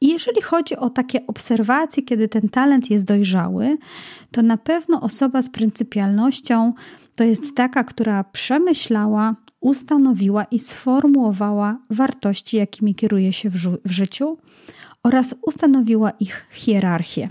[0.00, 3.78] I jeżeli chodzi o takie obserwacje, kiedy ten talent jest dojrzały,
[4.30, 6.72] to na pewno osoba z pryncypialnością
[7.14, 14.38] to jest taka, która przemyślała, ustanowiła i sformułowała wartości, jakimi kieruje się w, w życiu
[15.02, 17.28] oraz ustanowiła ich hierarchię.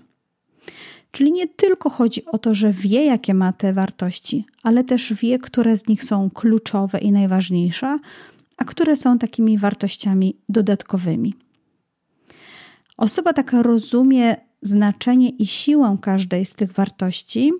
[1.17, 5.39] Czyli nie tylko chodzi o to, że wie, jakie ma te wartości, ale też wie,
[5.39, 7.99] które z nich są kluczowe i najważniejsze,
[8.57, 11.33] a które są takimi wartościami dodatkowymi.
[12.97, 17.51] Osoba taka rozumie znaczenie i siłę każdej z tych wartości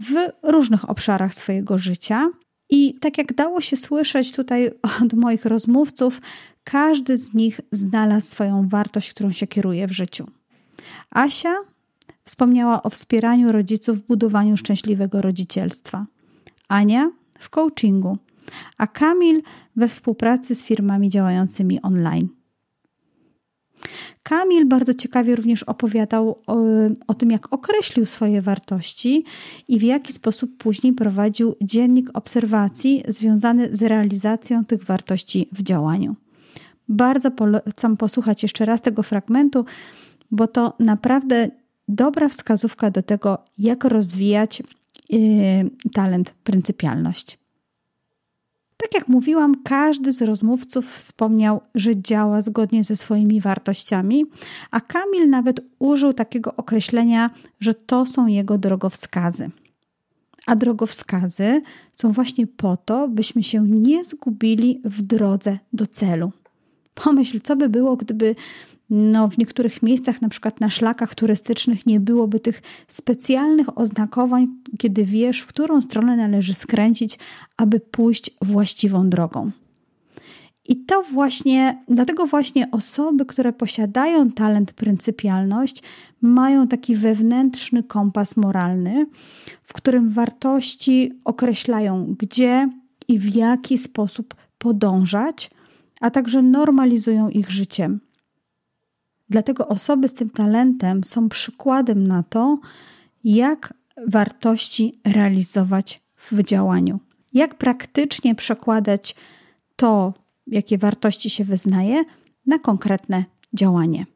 [0.00, 2.30] w różnych obszarach swojego życia.
[2.70, 4.70] I tak jak dało się słyszeć tutaj
[5.04, 6.20] od moich rozmówców,
[6.64, 10.26] każdy z nich znalazł swoją wartość, którą się kieruje w życiu.
[11.10, 11.71] Asia
[12.24, 16.06] wspomniała o wspieraniu rodziców w budowaniu szczęśliwego rodzicielstwa.
[16.68, 18.18] Ania w coachingu,
[18.78, 19.42] a Kamil
[19.76, 22.28] we współpracy z firmami działającymi online.
[24.22, 26.56] Kamil bardzo ciekawie również opowiadał o,
[27.06, 29.24] o, tym, jak określił swoje wartości
[29.68, 36.16] i w jaki sposób później prowadził dziennik obserwacji związany z realizacją tych wartości w działaniu.
[36.88, 39.64] Bardzo polecam posłuchać jeszcze raz tego fragmentu,
[40.30, 41.48] bo to naprawdę
[41.88, 44.62] dobra wskazówka do tego, jak rozwijać
[45.10, 45.20] yy,
[45.92, 47.38] talent, pryncypialność.
[48.76, 54.24] Tak jak mówiłam, każdy z rozmówców wspomniał, że działa zgodnie ze swoimi wartościami,
[54.70, 59.50] a Kamil nawet użył takiego określenia, że to są jego drogowskazy.
[60.46, 66.32] A drogowskazy są właśnie po to, byśmy się nie zgubili w drodze do celu.
[66.94, 68.34] Pomyśl, co by było, gdyby
[68.94, 75.04] no, w niektórych miejscach, na przykład na szlakach turystycznych, nie byłoby tych specjalnych oznakowań, kiedy
[75.04, 77.18] wiesz, w którą stronę należy skręcić,
[77.56, 79.50] aby pójść właściwą drogą.
[80.68, 85.82] I to właśnie, dlatego właśnie osoby, które posiadają talent pryncypialność,
[86.20, 89.06] mają taki wewnętrzny kompas moralny,
[89.62, 92.68] w którym wartości określają, gdzie
[93.08, 95.50] i w jaki sposób podążać,
[96.00, 98.00] a także normalizują ich życiem.
[99.32, 102.58] Dlatego osoby z tym talentem są przykładem na to,
[103.24, 103.74] jak
[104.06, 107.00] wartości realizować w działaniu.
[107.32, 109.14] Jak praktycznie przekładać
[109.76, 110.14] to,
[110.46, 112.04] jakie wartości się wyznaje,
[112.46, 114.06] na konkretne działanie.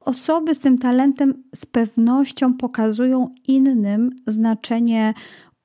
[0.00, 5.14] Osoby z tym talentem z pewnością pokazują innym znaczenie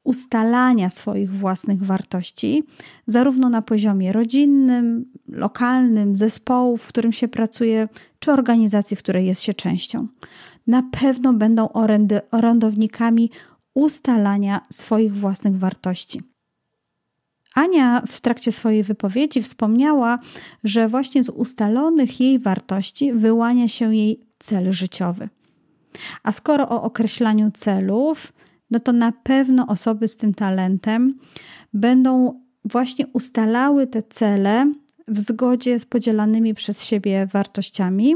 [0.06, 2.64] ustalania swoich własnych wartości,
[3.08, 7.88] zarówno na poziomie rodzinnym, lokalnym, zespołu, w którym się pracuje,
[8.20, 10.08] czy organizacji, w której jest się częścią.
[10.68, 11.70] Na pewno będą
[12.32, 13.32] orędownikami
[13.74, 16.22] ustalania swoich własnych wartości.
[17.56, 20.20] Ania w trakcie swojej wypowiedzi wspomniała,
[20.64, 25.30] że właśnie z ustalonych jej wartości wyłania się jej cel życiowy.
[26.24, 28.34] A skoro o określaniu celów,
[28.72, 31.20] no to na pewno osoby z tym talentem
[31.74, 34.72] będą właśnie ustalały te cele
[35.08, 38.16] w zgodzie z podzielanymi przez siebie wartościami,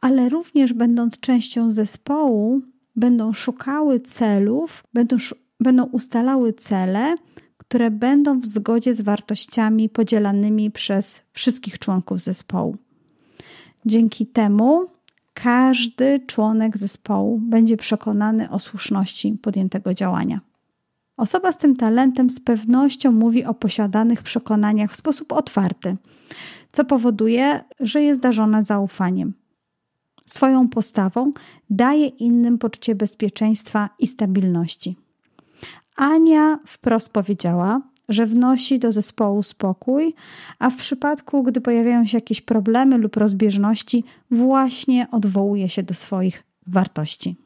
[0.00, 2.60] ale również będąc częścią zespołu,
[2.96, 5.16] będą szukały celów, będą,
[5.60, 7.14] będą ustalały cele,
[7.56, 12.76] które będą w zgodzie z wartościami podzielanymi przez wszystkich członków zespołu.
[13.86, 14.86] Dzięki temu
[15.34, 20.40] każdy członek zespołu będzie przekonany o słuszności podjętego działania.
[21.16, 25.96] Osoba z tym talentem z pewnością mówi o posiadanych przekonaniach w sposób otwarty,
[26.72, 29.34] co powoduje, że jest darzona zaufaniem.
[30.26, 31.32] Swoją postawą
[31.70, 34.96] daje innym poczucie bezpieczeństwa i stabilności.
[35.96, 37.80] Ania wprost powiedziała,
[38.12, 40.14] że wnosi do zespołu spokój,
[40.58, 46.44] a w przypadku, gdy pojawiają się jakieś problemy lub rozbieżności, właśnie odwołuje się do swoich
[46.66, 47.36] wartości.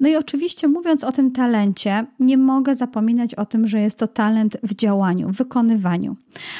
[0.00, 4.06] No i oczywiście, mówiąc o tym talencie, nie mogę zapominać o tym, że jest to
[4.06, 6.16] talent w działaniu, w wykonywaniu.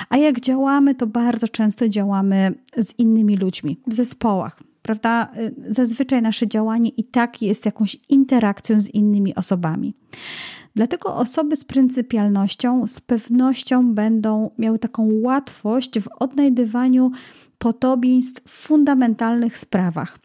[0.09, 5.33] A jak działamy, to bardzo często działamy z innymi ludźmi, w zespołach, prawda?
[5.69, 9.95] Zazwyczaj nasze działanie i tak jest jakąś interakcją z innymi osobami.
[10.77, 17.11] Dlatego osoby z pryncypialnością z pewnością będą miały taką łatwość w odnajdywaniu
[17.59, 20.19] podobieństw w fundamentalnych sprawach.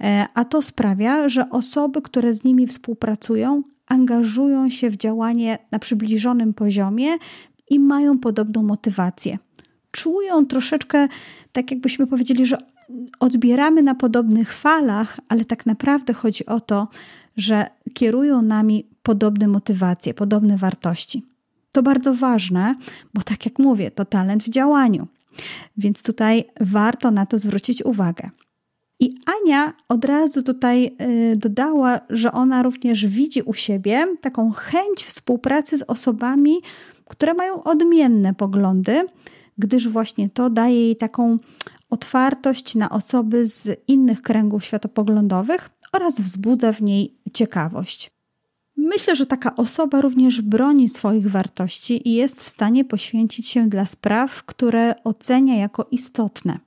[0.00, 5.78] E, a to sprawia, że osoby, które z nimi współpracują, angażują się w działanie na
[5.78, 7.08] przybliżonym poziomie
[7.70, 9.38] i mają podobną motywację.
[9.90, 11.08] Czują troszeczkę,
[11.52, 12.58] tak jakbyśmy powiedzieli, że
[13.20, 16.88] odbieramy na podobnych falach, ale tak naprawdę chodzi o to,
[17.36, 21.22] że kierują nami podobne motywacje, podobne wartości.
[21.72, 22.74] To bardzo ważne,
[23.14, 25.06] bo tak jak mówię, to talent w działaniu.
[25.76, 28.30] Więc tutaj warto na to zwrócić uwagę.
[29.00, 30.96] I Ania od razu tutaj
[31.32, 36.56] y, dodała, że ona również widzi u siebie taką chęć współpracy z osobami,
[37.04, 39.06] które mają odmienne poglądy,
[39.58, 41.38] gdyż właśnie to daje jej taką
[41.90, 48.15] otwartość na osoby z innych kręgów światopoglądowych oraz wzbudza w niej ciekawość.
[48.76, 53.84] Myślę, że taka osoba również broni swoich wartości i jest w stanie poświęcić się dla
[53.84, 56.58] spraw, które ocenia jako istotne.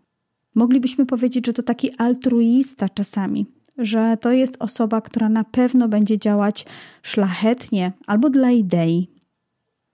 [0.56, 3.46] Moglibyśmy powiedzieć, że to taki altruista czasami,
[3.78, 6.66] że to jest osoba, która na pewno będzie działać
[7.02, 9.08] szlachetnie albo dla idei.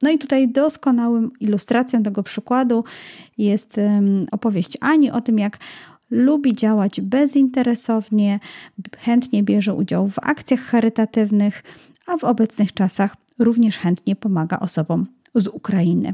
[0.02, 2.84] No i tutaj doskonałą ilustracją tego przykładu
[3.38, 3.80] jest
[4.32, 5.58] opowieść Ani o tym, jak
[6.10, 8.40] lubi działać bezinteresownie,
[8.98, 11.64] chętnie bierze udział w akcjach charytatywnych,
[12.08, 16.14] a w obecnych czasach również chętnie pomaga osobom z Ukrainy.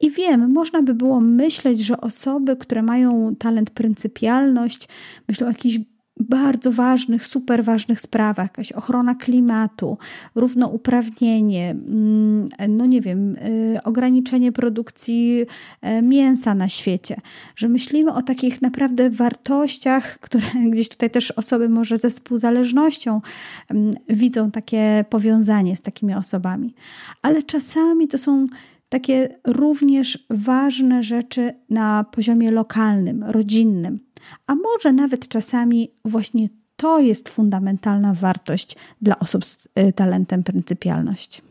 [0.00, 4.88] I wiem, można by było myśleć, że osoby, które mają talent pryncypialność,
[5.28, 5.78] myślą o jakichś
[6.20, 9.98] bardzo ważnych, super ważnych sprawach, jakaś ochrona klimatu,
[10.34, 15.46] równouprawnienie, mm, no nie wiem, y, ograniczenie produkcji
[15.80, 17.16] e, mięsa na świecie,
[17.56, 23.20] że myślimy o takich naprawdę wartościach, które gdzieś tutaj też osoby może ze współzależnością
[23.68, 26.74] mm, widzą takie powiązanie z takimi osobami.
[27.22, 28.46] Ale czasami to są
[28.88, 33.98] takie również ważne rzeczy na poziomie lokalnym, rodzinnym,
[34.46, 41.42] a może nawet czasami właśnie to jest fundamentalna wartość dla osób z y, talentem pryncypialność.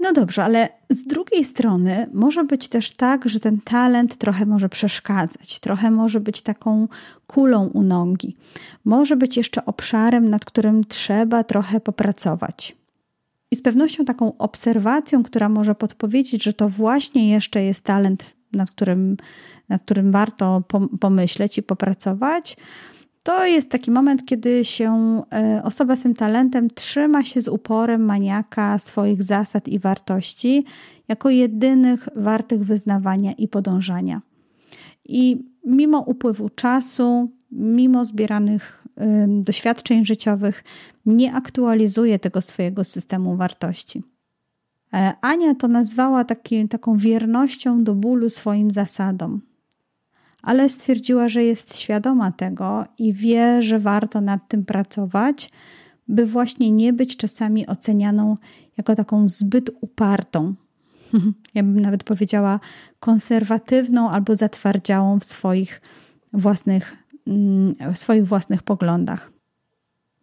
[0.00, 4.68] No dobrze, ale z drugiej strony może być też tak, że ten talent trochę może
[4.68, 6.88] przeszkadzać, trochę może być taką
[7.26, 8.36] kulą u nogi,
[8.84, 12.76] może być jeszcze obszarem, nad którym trzeba trochę popracować.
[13.50, 18.70] I z pewnością taką obserwacją, która może podpowiedzieć, że to właśnie jeszcze jest talent, nad
[18.70, 19.16] którym,
[19.68, 20.62] nad którym warto
[21.00, 22.56] pomyśleć i popracować,
[23.22, 28.04] to jest taki moment, kiedy się e, osoba z tym talentem trzyma się z uporem
[28.04, 30.64] maniaka swoich zasad i wartości
[31.08, 34.22] jako jedynych wartych wyznawania i podążania.
[35.04, 38.84] I mimo upływu czasu, mimo zbieranych
[39.28, 40.64] doświadczeń życiowych,
[41.06, 44.02] nie aktualizuje tego swojego systemu wartości.
[44.92, 49.40] E, Ania to nazwała taki, taką wiernością do bólu swoim zasadom
[50.42, 55.50] ale stwierdziła, że jest świadoma tego i wie, że warto nad tym pracować,
[56.08, 58.34] by właśnie nie być czasami ocenianą
[58.76, 60.54] jako taką zbyt upartą.
[61.54, 62.60] Ja bym nawet powiedziała
[63.00, 65.80] konserwatywną albo zatwardziałą w swoich
[66.32, 66.96] własnych,
[67.26, 69.32] mm, w swoich własnych poglądach.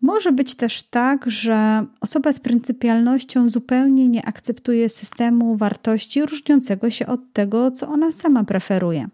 [0.02, 7.08] Może być też tak, że osoba z pryncypialnością zupełnie nie akceptuje systemu wartości różniącego się
[7.08, 9.08] od tego, co ona sama preferuje.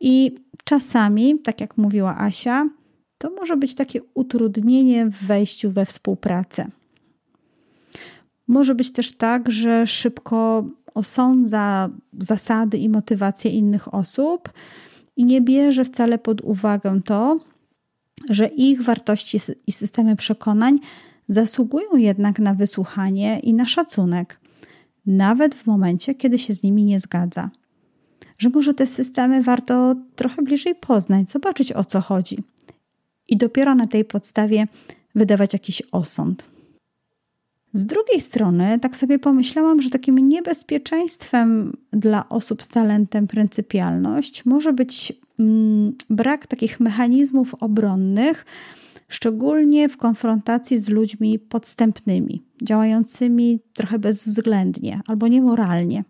[0.00, 0.34] I
[0.64, 2.68] czasami, tak jak mówiła Asia,
[3.18, 6.68] to może być takie utrudnienie w wejściu we współpracę.
[8.48, 14.52] Może być też tak, że szybko osądza zasady i motywacje innych osób
[15.16, 17.40] i nie bierze wcale pod uwagę to,
[18.30, 20.78] że ich wartości i systemy przekonań
[21.28, 24.40] zasługują jednak na wysłuchanie i na szacunek,
[25.06, 27.50] nawet w momencie, kiedy się z nimi nie zgadza
[28.38, 32.38] że może te systemy warto trochę bliżej poznać, zobaczyć o co chodzi
[33.28, 34.66] i dopiero na tej podstawie
[35.14, 36.44] wydawać jakiś osąd.
[37.72, 44.72] Z drugiej strony, tak sobie pomyślałam, że takim niebezpieczeństwem dla osób z talentem pryncypialność może
[44.72, 48.46] być mm, brak takich mechanizmów obronnych,
[49.08, 56.04] szczególnie w konfrontacji z ludźmi podstępnymi, działającymi trochę bezwzględnie albo niemoralnie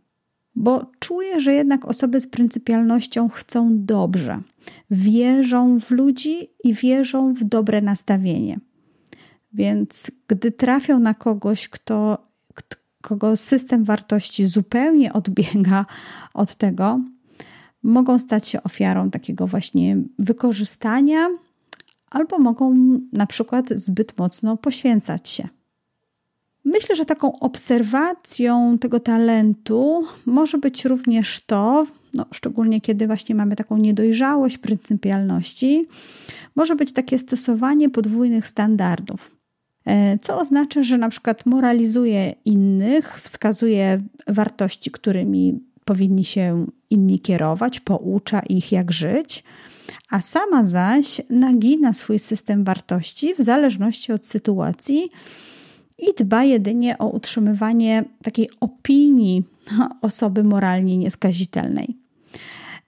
[0.55, 4.41] bo czuję, że jednak osoby z pryncypialnością chcą dobrze,
[4.91, 8.61] wierzą w ludzi i wierzą w dobre nastawienie.
[9.53, 12.19] Więc gdy trafią na kogoś, kto,
[13.01, 15.87] kogo system wartości zupełnie odbiega
[16.35, 17.01] od tego,
[17.83, 21.29] mogą stać się ofiarą takiego właśnie wykorzystania,
[22.11, 22.77] albo mogą
[23.13, 25.49] na przykład zbyt mocno poświęcać się.
[26.73, 33.57] Myślę, że taką obserwacją tego talentu może być również to, no, szczególnie kiedy właśnie mamy
[33.57, 35.85] taką niedojrzałość pryncypialności,
[36.57, 39.31] może być takie stosowanie podwójnych standardów.
[39.87, 47.81] E, co oznacza, że na przykład moralizuje innych, wskazuje wartości, którymi powinni się inni kierować,
[47.81, 49.45] poucza ich, jak żyć,
[50.11, 55.11] a sama zaś nagina swój system wartości w zależności od sytuacji
[56.01, 59.45] i dba jedynie o utrzymywanie takiej opinii
[60.03, 61.97] osoby moralnie nieskazitelnej.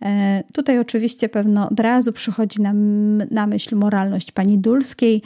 [0.02, 5.22] E, tutaj oczywiście pewno od razu przychodzi nam na myśl moralność pani Dulskiej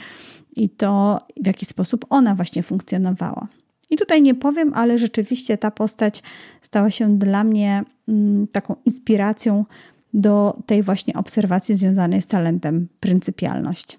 [0.55, 3.47] i to, w jaki sposób ona właśnie funkcjonowała.
[3.89, 6.23] I tutaj nie powiem, ale rzeczywiście ta postać
[6.61, 9.65] stała się dla mnie mm, taką inspiracją
[10.13, 13.97] do tej właśnie obserwacji związanej z talentem pryncypialność.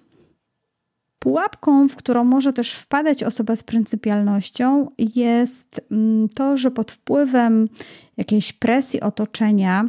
[1.19, 7.69] Pułapką, w którą może też wpadać osoba z pryncypialnością, jest mm, to, że pod wpływem
[8.17, 9.87] jakiejś presji otoczenia,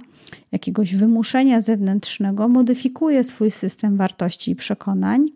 [0.52, 5.26] jakiegoś wymuszenia zewnętrznego, modyfikuje swój system wartości i przekonań,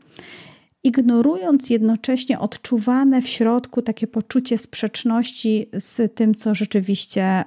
[0.85, 7.45] ignorując jednocześnie odczuwane w środku takie poczucie sprzeczności z tym, co rzeczywiście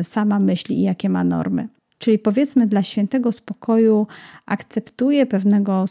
[0.00, 1.68] y, sama myśli i jakie ma normy.
[1.98, 4.06] Czyli powiedzmy, dla świętego spokoju
[4.46, 5.84] akceptuje pewnego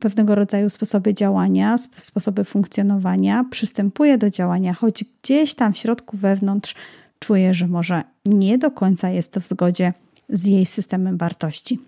[0.00, 6.74] pewnego rodzaju sposoby działania, sposoby funkcjonowania, przystępuje do działania, choć gdzieś tam w środku wewnątrz
[7.18, 9.92] czuje, że może nie do końca jest to w zgodzie
[10.28, 11.78] z jej systemem wartości.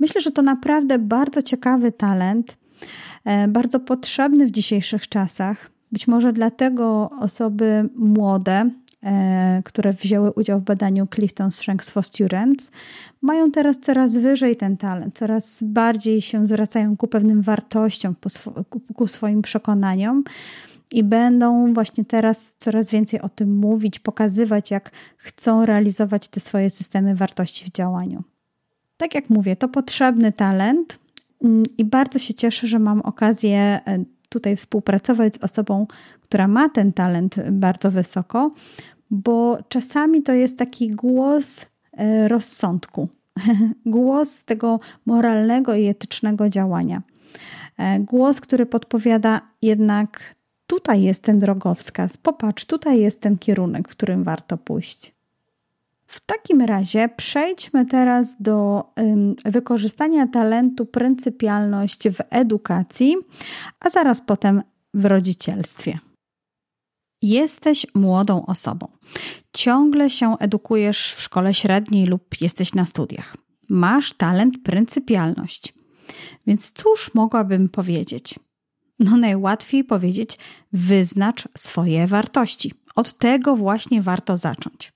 [0.00, 2.56] Myślę, że to naprawdę bardzo ciekawy talent,
[3.24, 5.70] e, bardzo potrzebny w dzisiejszych czasach.
[5.92, 8.70] Być może dlatego osoby młode,
[9.64, 12.70] które wzięły udział w badaniu Clifton Strengths for Students,
[13.22, 18.14] mają teraz coraz wyżej ten talent, coraz bardziej się zwracają ku pewnym wartościom,
[18.94, 20.24] ku swoim przekonaniom
[20.92, 26.70] i będą właśnie teraz coraz więcej o tym mówić, pokazywać, jak chcą realizować te swoje
[26.70, 28.22] systemy wartości w działaniu.
[28.96, 30.98] Tak jak mówię, to potrzebny talent
[31.44, 35.86] mm, i bardzo się cieszę, że mam okazję e, tutaj współpracować z osobą,
[36.22, 38.50] która ma ten talent bardzo wysoko,
[39.10, 43.08] bo czasami to jest taki głos e, rozsądku,
[43.86, 47.02] głos tego moralnego i etycznego działania.
[47.78, 50.34] E, głos, który podpowiada jednak
[50.66, 55.16] tutaj jest ten drogowskaz, popatrz, tutaj jest ten kierunek, w którym warto pójść.
[56.06, 58.84] W takim razie przejdźmy teraz do
[59.44, 63.16] wykorzystania talentu pryncypialność w edukacji,
[63.80, 64.62] a zaraz potem
[64.94, 65.98] w rodzicielstwie.
[67.22, 68.86] Jesteś młodą osobą.
[69.52, 73.36] Ciągle się edukujesz w szkole średniej lub jesteś na studiach.
[73.68, 75.74] Masz talent pryncypialność.
[76.46, 78.34] Więc cóż mogłabym powiedzieć?
[78.98, 80.38] No, najłatwiej powiedzieć:
[80.72, 82.72] wyznacz swoje wartości.
[82.94, 84.92] Od tego właśnie warto zacząć.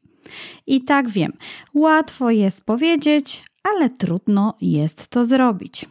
[0.67, 1.33] I tak wiem,
[1.75, 5.87] łatwo jest powiedzieć, ale trudno jest to zrobić.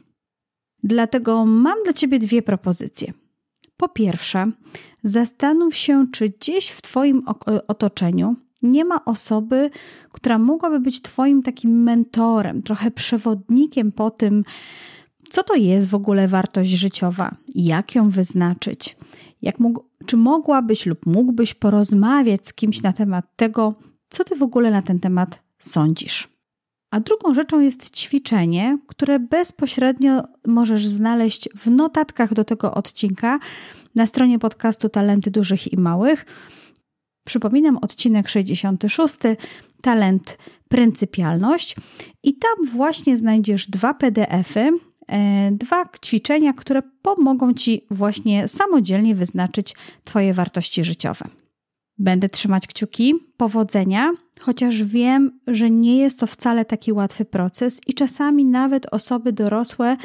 [0.84, 3.13] Dlatego mam dla Ciebie dwie propozycje.
[3.77, 4.51] Po pierwsze,
[5.03, 7.23] zastanów się, czy gdzieś w Twoim
[7.67, 9.69] otoczeniu nie ma osoby,
[10.11, 14.43] która mogłaby być Twoim takim mentorem, trochę przewodnikiem po tym,
[15.29, 18.97] co to jest w ogóle wartość życiowa, jak ją wyznaczyć,
[19.41, 23.75] jak mógł, czy mogłabyś lub mógłbyś porozmawiać z kimś na temat tego,
[24.09, 26.39] co ty w ogóle na ten temat sądzisz.
[26.91, 33.39] A drugą rzeczą jest ćwiczenie, które bezpośrednio możesz znaleźć w notatkach do tego odcinka
[33.95, 36.25] na stronie podcastu Talenty Dużych i Małych.
[37.25, 39.15] Przypominam odcinek 66,
[39.81, 40.37] Talent
[40.69, 41.75] Pryncypialność.
[42.23, 44.71] I tam właśnie znajdziesz dwa PDFy,
[45.07, 51.25] e, dwa ćwiczenia, które pomogą Ci właśnie samodzielnie wyznaczyć Twoje wartości życiowe.
[51.97, 57.93] Będę trzymać kciuki, powodzenia, chociaż wiem, że nie jest to wcale taki łatwy proces i
[57.93, 59.97] czasami nawet osoby dorosłe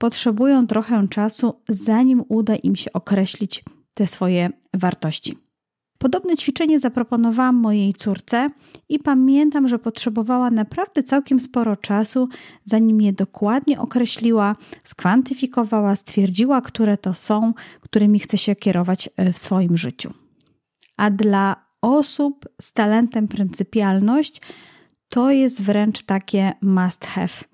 [0.00, 5.38] potrzebują trochę czasu, zanim uda im się określić te swoje wartości.
[5.98, 8.50] Podobne ćwiczenie zaproponowałam mojej córce
[8.88, 12.28] i pamiętam, że potrzebowała naprawdę całkiem sporo czasu,
[12.64, 19.38] zanim je dokładnie określiła, skwantyfikowała, stwierdziła, które to są, którymi chce się kierować e, w
[19.38, 20.12] swoim życiu
[21.00, 24.40] a dla osób z talentem pryncypialność
[25.08, 27.44] to jest wręcz takie must have.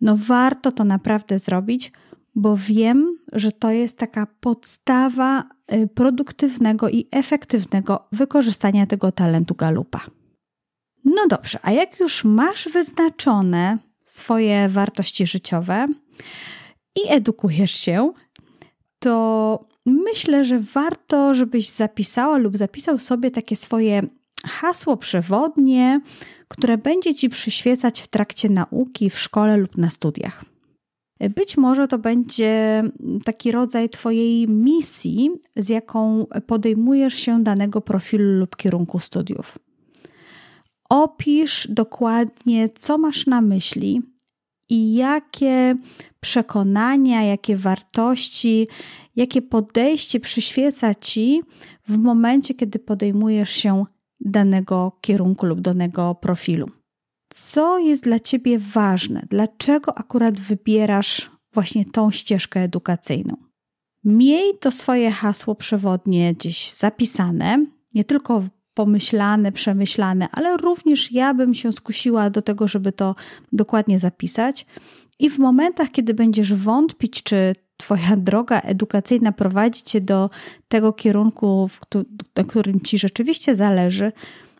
[0.00, 1.92] No warto to naprawdę zrobić,
[2.34, 10.00] bo wiem, że to jest taka podstawa y, produktywnego i efektywnego wykorzystania tego talentu galupa.
[11.04, 15.86] No dobrze, a jak już masz wyznaczone swoje wartości życiowe
[16.96, 18.12] i edukujesz się,
[18.98, 24.02] to myślę, że warto, żebyś zapisała lub zapisał sobie takie swoje
[24.46, 26.00] hasło przewodnie,
[26.48, 30.44] które będzie ci przyświecać w trakcie nauki w szkole lub na studiach.
[31.36, 32.82] Być może to będzie
[33.24, 39.58] taki rodzaj Twojej misji, z jaką podejmujesz się danego profilu lub kierunku studiów.
[40.90, 44.02] Opisz dokładnie, co masz na myśli
[44.68, 45.76] i jakie
[46.20, 48.68] przekonania, jakie wartości,
[49.16, 51.42] jakie podejście przyświeca ci
[51.88, 53.84] w momencie, kiedy podejmujesz się
[54.20, 56.66] danego kierunku lub danego profilu.
[57.28, 59.26] Co jest dla ciebie ważne?
[59.30, 63.36] Dlaczego akurat wybierasz właśnie tą ścieżkę edukacyjną?
[64.04, 68.42] Miej to swoje hasło przewodnie gdzieś zapisane, nie tylko
[68.74, 73.14] pomyślane, przemyślane, ale również ja bym się skusiła do tego, żeby to
[73.52, 74.66] dokładnie zapisać.
[75.18, 80.30] I w momentach, kiedy będziesz wątpić, czy Twoja droga edukacyjna prowadzi Cię do
[80.68, 81.70] tego kierunku,
[82.36, 84.12] na którym Ci rzeczywiście zależy,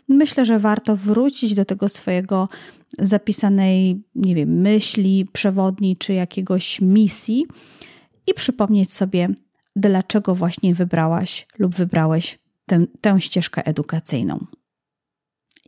[0.09, 2.49] myślę, że warto wrócić do tego swojego
[2.99, 7.47] zapisanej, nie wiem, myśli przewodni czy jakiegoś misji
[8.27, 9.29] i przypomnieć sobie,
[9.77, 14.47] dlaczego właśnie wybrałaś lub wybrałeś tę, tę ścieżkę edukacyjną.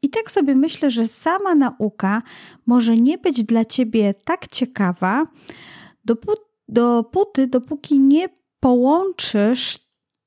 [0.02, 2.22] I tak sobie myślę, że sama nauka
[2.66, 5.26] może nie być dla ciebie tak ciekawa,
[6.04, 6.51] dopóty,
[7.48, 8.28] dopóki nie
[8.60, 9.78] połączysz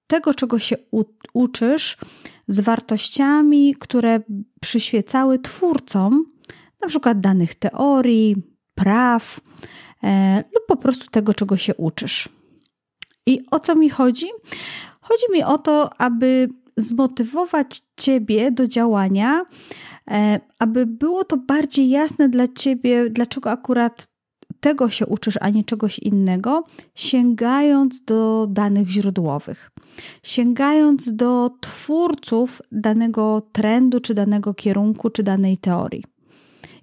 [0.08, 1.98] tego, czego się u, uczysz,
[2.48, 4.20] z wartościami, które
[4.62, 6.26] przyświecały twórcom,
[6.82, 8.36] na przykład danych teorii,
[8.76, 9.39] praw
[10.04, 12.30] e, lub po prostu tego, czego się uczysz.
[13.26, 14.28] I o co mi chodzi?
[15.02, 19.46] Chodzi mi o to, aby zmotywować Ciebie do działania,
[20.12, 24.14] e, aby było to bardziej jasne dla Ciebie, dlaczego akurat
[24.66, 26.63] tego się uczysz, a nie czegoś innego,
[26.95, 29.72] sięgając do danych źródłowych,
[30.24, 36.03] sięgając do twórców danego trendu, czy danego kierunku, czy danej teorii.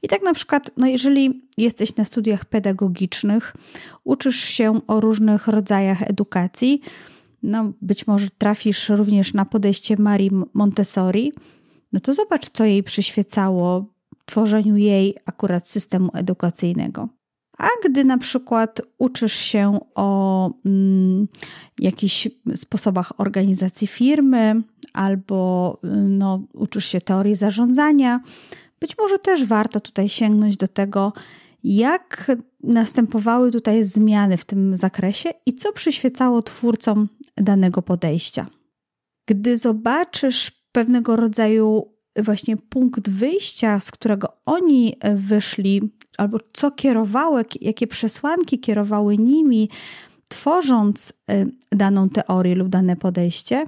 [0.03, 3.57] I tak na przykład, no jeżeli jesteś na studiach pedagogicznych,
[4.05, 6.80] uczysz się o różnych rodzajach edukacji,
[7.43, 11.33] no być może trafisz również na podejście Marii Montessori,
[11.93, 13.87] no to zobacz, co jej przyświecało
[14.24, 17.09] tworzeniu jej akurat systemu edukacyjnego.
[17.59, 21.29] A gdy na przykład uczysz się o mm,
[21.79, 25.79] jakichś sposobach organizacji firmy, albo
[26.09, 28.21] no, uczysz się teorii zarządzania,
[28.81, 31.13] być może też warto tutaj sięgnąć do tego,
[31.65, 32.33] jak
[32.63, 38.47] następowały tutaj zmiany w tym zakresie i co przyświecało twórcom danego podejścia.
[39.27, 47.87] Gdy zobaczysz pewnego rodzaju właśnie punkt wyjścia, z którego oni wyszli, albo co kierowało, jakie
[47.87, 49.69] przesłanki kierowały nimi,
[50.29, 53.67] tworząc y, daną teorię lub dane podejście,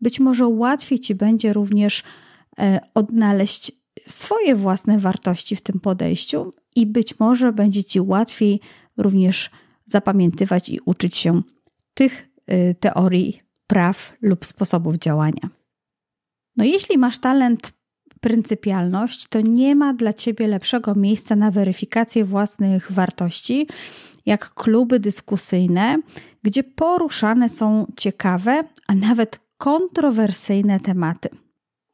[0.00, 2.62] być może łatwiej ci będzie również y,
[2.94, 3.72] odnaleźć
[4.06, 8.60] swoje własne wartości w tym podejściu i być może będzie ci łatwiej
[8.96, 9.50] również
[9.86, 11.42] zapamiętywać i uczyć się
[11.94, 12.28] tych
[12.80, 15.50] teorii, praw lub sposobów działania.
[16.56, 17.72] No, jeśli masz talent
[18.24, 23.66] pryncypialność, to nie ma dla ciebie lepszego miejsca na weryfikację własnych wartości,
[24.26, 25.98] jak kluby dyskusyjne,
[26.42, 31.28] gdzie poruszane są ciekawe, a nawet kontrowersyjne tematy.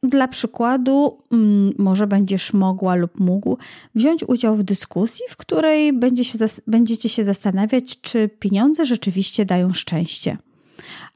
[0.02, 3.58] Dla przykładu, mm, może będziesz mogła lub mógł
[3.94, 9.72] wziąć udział w dyskusji, w której będzie się, będziecie się zastanawiać, czy pieniądze rzeczywiście dają
[9.72, 10.38] szczęście,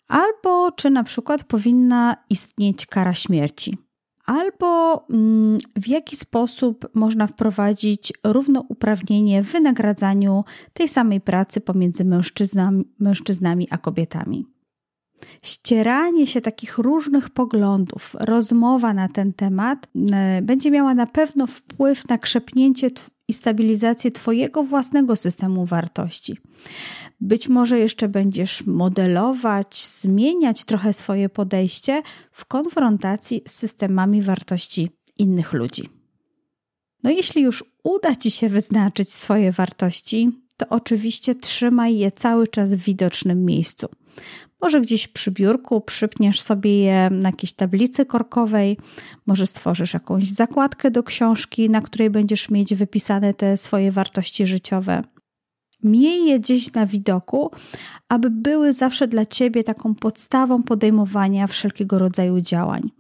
[0.09, 3.84] albo czy na przykład powinna istnieć kara śmierci,
[4.27, 12.85] albo mm, w jaki sposób można wprowadzić równouprawnienie w wynagradzaniu tej samej pracy pomiędzy mężczyznami,
[12.99, 14.54] mężczyznami a kobietami
[15.43, 22.09] ścieranie się takich różnych poglądów, rozmowa na ten temat e, będzie miała na pewno wpływ
[22.09, 22.91] na krzepnięcie
[23.29, 26.37] i stabilizację Twojego własnego systemu wartości.
[27.21, 32.03] Być może jeszcze będziesz modelować, zmieniać trochę swoje podejście
[32.33, 35.89] w konfrontacji z systemami wartości innych ludzi.
[37.03, 42.75] No, jeśli już uda Ci się wyznaczyć swoje wartości, to oczywiście trzymaj je cały czas
[42.75, 43.87] w widocznym miejscu.
[44.65, 48.79] Może gdzieś przy biurku przypniesz sobie je na jakiejś tablicy korkowej,
[49.27, 55.03] może stworzysz jakąś zakładkę do książki, na której będziesz mieć wypisane te swoje wartości życiowe.
[55.83, 57.51] Miej je gdzieś na widoku,
[58.09, 62.91] aby były zawsze dla ciebie taką podstawą podejmowania wszelkiego rodzaju działań,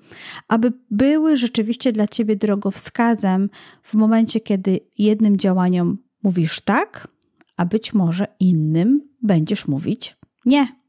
[0.48, 3.50] aby były rzeczywiście dla ciebie drogowskazem
[3.82, 7.08] w momencie, kiedy jednym działaniom mówisz tak,
[7.56, 10.83] a być może innym będziesz mówić nie.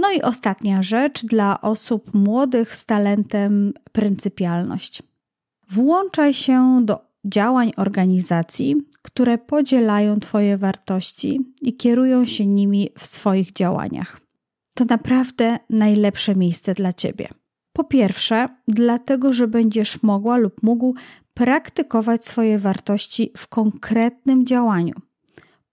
[0.00, 5.02] No i ostatnia rzecz dla osób młodych z talentem pryncypialność.
[5.70, 13.52] Włączaj się do działań organizacji, które podzielają Twoje wartości i kierują się nimi w swoich
[13.52, 14.20] działaniach.
[14.74, 17.28] To naprawdę najlepsze miejsce dla Ciebie.
[17.72, 20.94] Po pierwsze, dlatego, że będziesz mogła lub mógł
[21.34, 24.94] praktykować swoje wartości w konkretnym działaniu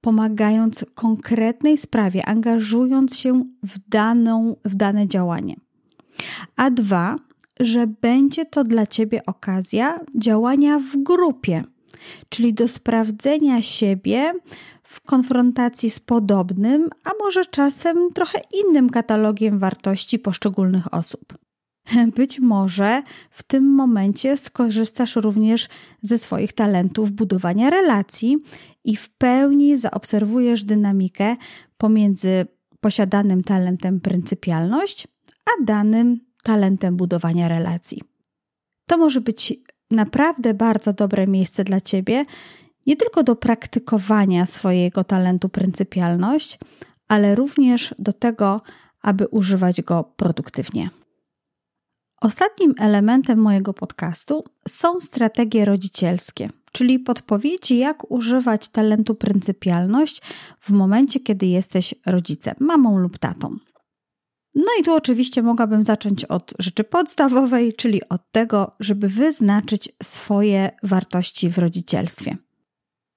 [0.05, 5.55] pomagając konkretnej sprawie, angażując się w, daną, w dane działanie.
[6.55, 7.15] A dwa,
[7.59, 11.63] że będzie to dla Ciebie okazja działania w grupie,
[12.29, 14.33] czyli do sprawdzenia siebie
[14.83, 21.33] w konfrontacji z podobnym, a może czasem trochę innym katalogiem wartości poszczególnych osób.
[22.15, 25.67] Być może w tym momencie skorzystasz również
[26.01, 28.37] ze swoich talentów budowania relacji
[28.85, 31.35] i w pełni zaobserwujesz dynamikę
[31.77, 32.47] pomiędzy
[32.79, 35.07] posiadanym talentem pryncypialność,
[35.45, 38.01] a danym talentem budowania relacji.
[38.87, 39.53] To może być
[39.91, 42.25] naprawdę bardzo dobre miejsce dla Ciebie,
[42.87, 46.59] nie tylko do praktykowania swojego talentu pryncypialność,
[47.07, 48.61] ale również do tego,
[49.01, 50.89] aby używać go produktywnie.
[52.21, 60.21] Ostatnim elementem mojego podcastu są strategie rodzicielskie, czyli podpowiedzi, jak używać talentu pryncypialność
[60.59, 63.57] w momencie, kiedy jesteś rodzicem, mamą lub tatą.
[64.55, 70.71] No i tu oczywiście mogłabym zacząć od rzeczy podstawowej, czyli od tego, żeby wyznaczyć swoje
[70.83, 72.37] wartości w rodzicielstwie.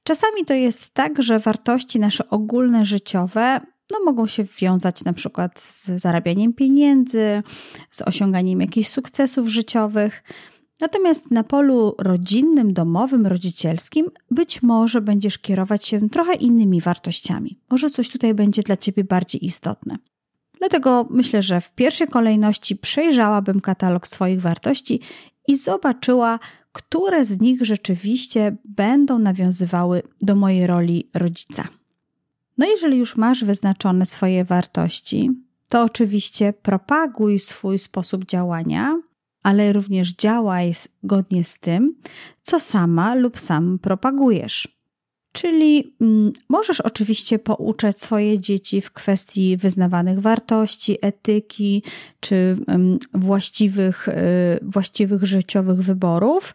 [0.02, 5.61] Czasami to jest tak, że wartości nasze ogólne życiowe no, mogą się wiązać na przykład
[5.61, 7.42] z zarabianiem pieniędzy,
[7.90, 10.22] z osiąganiem jakichś sukcesów życiowych.
[10.80, 17.58] Natomiast na polu rodzinnym, domowym, rodzicielskim być może będziesz kierować się trochę innymi wartościami.
[17.70, 19.98] Może coś tutaj będzie dla ciebie bardziej istotne.
[20.58, 25.00] Dlatego myślę, że w pierwszej kolejności przejrzałabym katalog swoich wartości
[25.48, 26.38] i zobaczyła,
[26.72, 31.68] które z nich rzeczywiście będą nawiązywały do mojej roli rodzica.
[32.58, 35.30] No, jeżeli już masz wyznaczone swoje wartości,
[35.68, 39.00] to oczywiście propaguj swój sposób działania,
[39.43, 41.95] ale również działaj zgodnie z tym,
[42.43, 44.78] co sama lub sam propagujesz.
[45.32, 51.82] Czyli mm, możesz oczywiście pouczać swoje dzieci w kwestii wyznawanych wartości, etyki
[52.20, 54.12] czy mm, właściwych, y,
[54.62, 56.55] właściwych życiowych wyborów,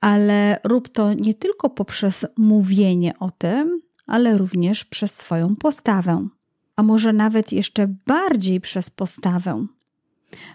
[0.00, 6.28] ale rób to nie tylko poprzez mówienie o tym, ale również przez swoją postawę,
[6.76, 9.66] a może nawet jeszcze bardziej przez postawę.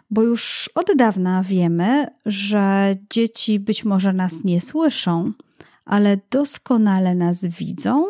[0.10, 5.32] Bo już od dawna wiemy, że dzieci być może nas nie słyszą,
[5.86, 8.06] ale doskonale nas widzą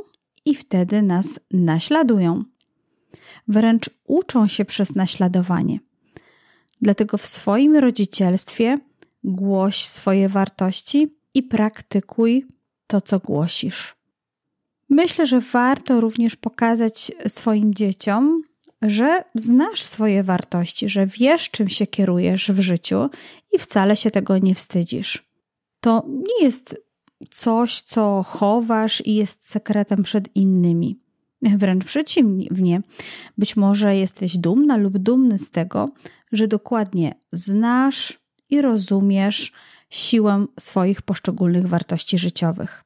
[0.45, 2.43] i wtedy nas naśladują.
[3.47, 5.80] Wręcz uczą się przez naśladowanie.
[6.82, 8.78] Dlatego w swoim rodzicielstwie
[9.24, 12.45] głoś swoje wartości i praktykuj
[12.88, 13.95] to, co głosisz.
[14.89, 18.41] Myślę, że warto również pokazać swoim dzieciom,
[18.82, 23.09] że znasz swoje wartości, że wiesz, czym się kierujesz w życiu
[23.53, 25.25] i wcale się tego nie wstydzisz.
[25.79, 26.77] To nie jest
[27.29, 30.99] coś, co chowasz i jest sekretem przed innymi.
[31.41, 32.82] Wręcz przeciwnie,
[33.38, 35.89] być może jesteś dumna lub dumny z tego,
[36.32, 38.19] że dokładnie znasz
[38.49, 39.51] i rozumiesz
[39.89, 42.84] siłę swoich poszczególnych wartości życiowych.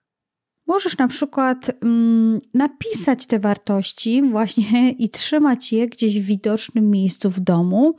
[0.68, 7.30] Możesz na przykład mm, napisać te wartości właśnie i trzymać je gdzieś w widocznym miejscu
[7.30, 7.96] w domu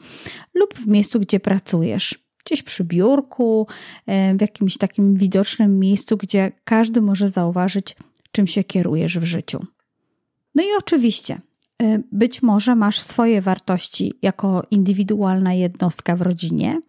[0.54, 2.26] lub w miejscu, gdzie pracujesz.
[2.44, 3.66] Gdzieś przy biurku,
[4.36, 7.96] w jakimś takim widocznym miejscu, gdzie każdy może zauważyć,
[8.32, 9.66] czym się kierujesz w życiu.
[10.54, 11.40] No i oczywiście,
[12.12, 16.80] być może masz swoje wartości jako indywidualna jednostka w rodzinie,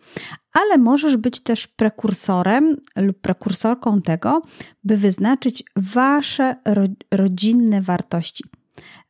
[0.53, 4.41] ale możesz być też prekursorem lub prekursorką tego,
[4.83, 8.43] by wyznaczyć wasze ro rodzinne wartości,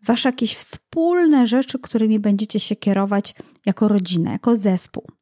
[0.03, 5.16] wasze jakieś wspólne rzeczy, którymi będziecie się kierować jako rodzina, jako zespół.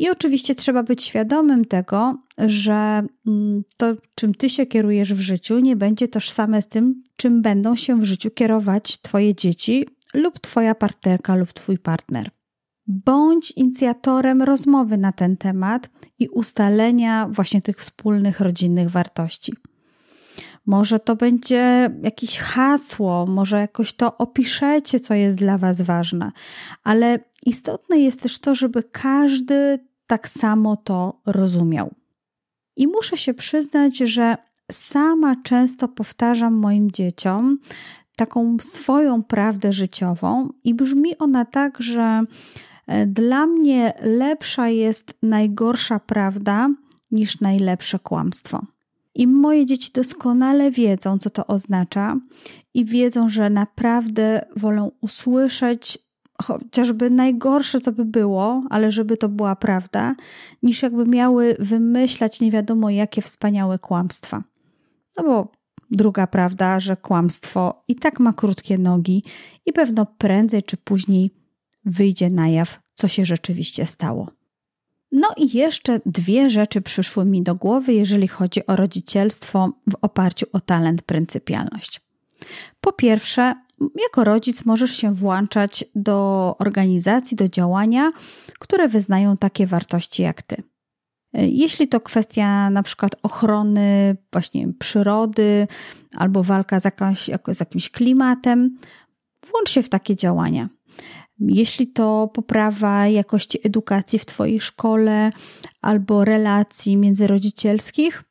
[0.00, 5.58] I oczywiście trzeba być świadomym tego, że mm, to, czym ty się kierujesz w życiu,
[5.58, 10.74] nie będzie tożsame z tym, czym będą się w życiu kierować twoje dzieci lub twoja
[10.74, 12.30] partnerka lub twój partner.
[12.86, 19.52] Bądź inicjatorem rozmowy na ten temat i ustalenia właśnie tych wspólnych rodzinnych wartości.
[20.66, 26.32] Może to będzie jakieś hasło, może jakoś to opiszecie, co jest dla Was ważne,
[26.84, 31.94] ale istotne jest też to, żeby każdy tak samo to rozumiał.
[32.76, 34.36] I muszę się przyznać, że
[34.72, 37.58] sama często powtarzam moim dzieciom
[38.16, 42.22] taką swoją prawdę życiową, i brzmi ona tak, że
[42.86, 46.68] e, dla mnie lepsza jest najgorsza prawda
[47.10, 48.66] niż najlepsze kłamstwo.
[49.14, 52.16] I moje dzieci doskonale wiedzą, co to oznacza,
[52.74, 56.09] i wiedzą, że naprawdę wolę usłyszeć
[56.42, 60.14] chociażby najgorsze, co by było, ale żeby to była prawda,
[60.62, 64.42] niż jakby miały wymyślać nie wiadomo jakie wspaniałe kłamstwa.
[65.16, 65.52] No bo
[65.90, 69.24] druga prawda, że kłamstwo i tak ma krótkie nogi
[69.66, 71.34] i pewno prędzej czy później
[71.84, 74.30] wyjdzie na jaw, co się rzeczywiście stało.
[75.12, 80.46] No i jeszcze dwie rzeczy przyszły mi do głowy, jeżeli chodzi o rodzicielstwo w oparciu
[80.52, 82.00] o talent pryncypialność.
[82.80, 88.12] Po pierwsze, jako rodzic możesz się włączać do organizacji, do działania,
[88.58, 90.62] które wyznają takie wartości jak ty.
[91.32, 95.66] Jeśli to kwestia na przykład ochrony właśnie przyrody
[96.16, 96.84] albo walka z,
[97.52, 98.76] z jakimś klimatem,
[99.50, 100.68] włącz się w takie działania.
[101.38, 105.32] Jeśli to poprawa jakości edukacji w Twojej szkole
[105.80, 108.24] albo relacji międzyrodzicielskich,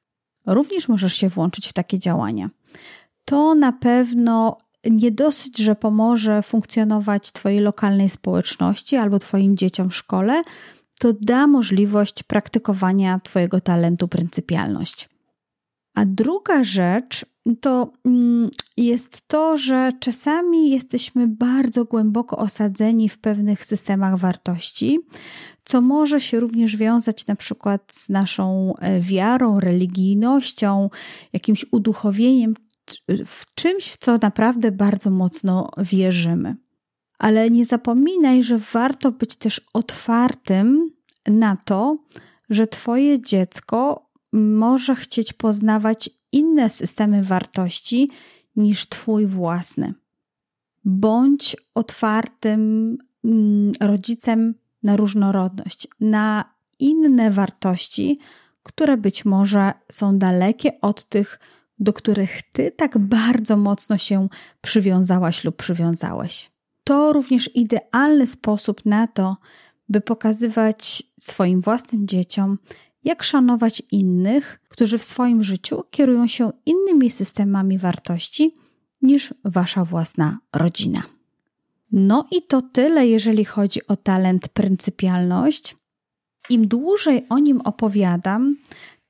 [0.45, 2.49] również możesz się włączyć w takie działania.
[3.25, 9.95] To na pewno nie dosyć, że pomoże funkcjonować Twojej lokalnej społeczności albo Twoim dzieciom w
[9.95, 10.43] szkole,
[10.99, 15.09] to da możliwość praktykowania Twojego talentu pryncypialność.
[15.95, 17.25] A druga rzecz
[17.61, 24.99] to mm, jest to, że czasami jesteśmy bardzo głęboko osadzeni w pewnych systemach wartości,
[25.63, 30.89] co może się również wiązać na przykład z naszą e, wiarą, religijnością,
[31.33, 32.53] jakimś uduchowieniem,
[33.25, 36.55] w czymś, w co naprawdę bardzo mocno wierzymy.
[37.19, 40.91] Ale nie zapominaj, że warto być też otwartym
[41.27, 41.97] na to,
[42.49, 48.09] że Twoje dziecko może chcieć poznawać inne systemy wartości
[48.55, 49.93] niż Twój własny.
[50.85, 56.45] Bądź otwartym mm, rodzicem na różnorodność, na
[56.79, 58.19] inne wartości,
[58.63, 61.39] które być może są dalekie od tych,
[61.79, 64.27] do których ty tak bardzo mocno się
[64.61, 66.51] przywiązałaś lub przywiązałeś.
[66.83, 69.37] To również idealny sposób na to,
[69.89, 72.57] by pokazywać swoim własnym dzieciom,
[73.03, 78.53] jak szanować innych, którzy w swoim życiu kierują się innymi systemami wartości
[79.01, 81.03] niż wasza własna rodzina.
[81.91, 85.75] No i to tyle, jeżeli chodzi o talent pryncypialność.
[86.49, 88.55] Im dłużej o nim opowiadam,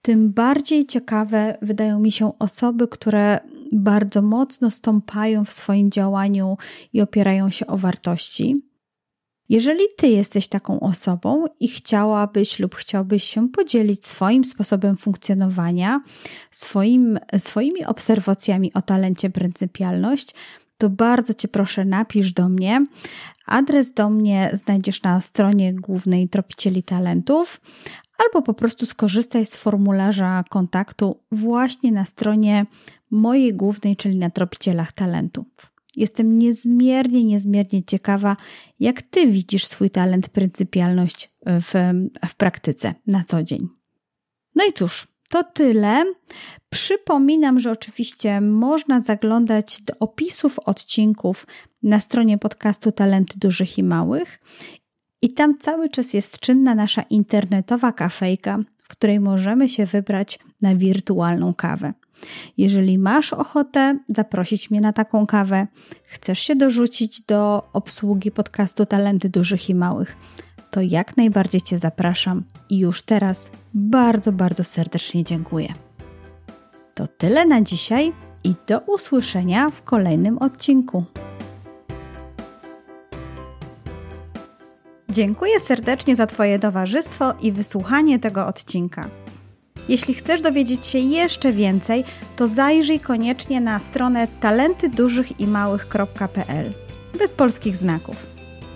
[0.02, 3.39] tym bardziej ciekawe wydają mi się osoby, które
[3.72, 6.58] bardzo mocno stąpają w swoim działaniu
[6.93, 8.56] i opierają się o wartości.
[9.50, 16.02] Jeżeli ty jesteś taką osobą i chciałabyś lub chciałbyś się podzielić swoim sposobem funkcjonowania,
[16.52, 20.36] swoim, swoimi obserwacjami o talencie pryncypialność,
[20.78, 22.84] to bardzo Cię proszę, napisz do mnie.
[23.45, 27.62] Adres do mnie znajdziesz na stronie głównej Tropicieli Talentów,
[28.26, 32.65] albo po prostu skorzystaj z formularza kontaktu właśnie na stronie
[33.11, 35.45] mojej głównej, czyli na Tropicielach Talentów.
[35.95, 38.38] Jestem niezmiernie, niezmiernie ciekawa,
[38.80, 41.93] jak Ty widzisz swój talent, pryncypialność w,
[42.28, 43.67] w praktyce na co dzień.
[44.55, 46.03] No i cóż, to tyle.
[46.70, 51.47] Przypominam, że oczywiście można zaglądać do opisów odcinków
[51.84, 54.39] na stronie podcastu Talenty Dużych i Małych.
[55.22, 60.76] I tam cały czas jest czynna nasza internetowa kafejka, w której możemy się wybrać na
[60.76, 61.93] wirtualną kawę.
[62.57, 65.67] Jeżeli masz ochotę zaprosić mnie na taką kawę,
[66.03, 70.15] chcesz się dorzucić do obsługi podcastu Talenty Dużych i Małych,
[70.72, 75.74] to jak najbardziej Cię zapraszam i już teraz bardzo, bardzo serdecznie dziękuję.
[76.93, 78.13] To tyle na dzisiaj
[78.43, 81.05] i do usłyszenia w kolejnym odcinku.
[85.20, 89.09] Dziękuję serdecznie za Twoje towarzystwo i wysłuchanie tego odcinka.
[89.89, 92.03] Jeśli chcesz dowiedzieć się jeszcze więcej,
[92.36, 96.74] to zajrzyj koniecznie na stronę talentydużychimałych.pl
[97.20, 98.15] bez polskich znaków.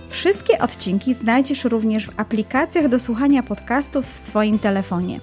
[0.09, 5.19] Wszystkie odcinki znajdziesz również w aplikacjach do słuchania podcastów w swoim telefonie.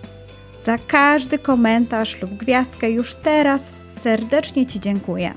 [0.59, 5.35] Za każdy komentarz lub gwiazdkę już teraz serdecznie Ci dziękuję.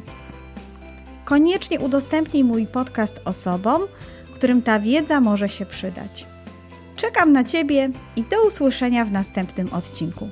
[1.25, 3.81] Koniecznie udostępnij mój podcast osobom,
[4.43, 6.25] którym ta wiedza może się przydać.
[6.95, 10.29] Czekam na Ciebie i do usłyszenia w następnym odcinku.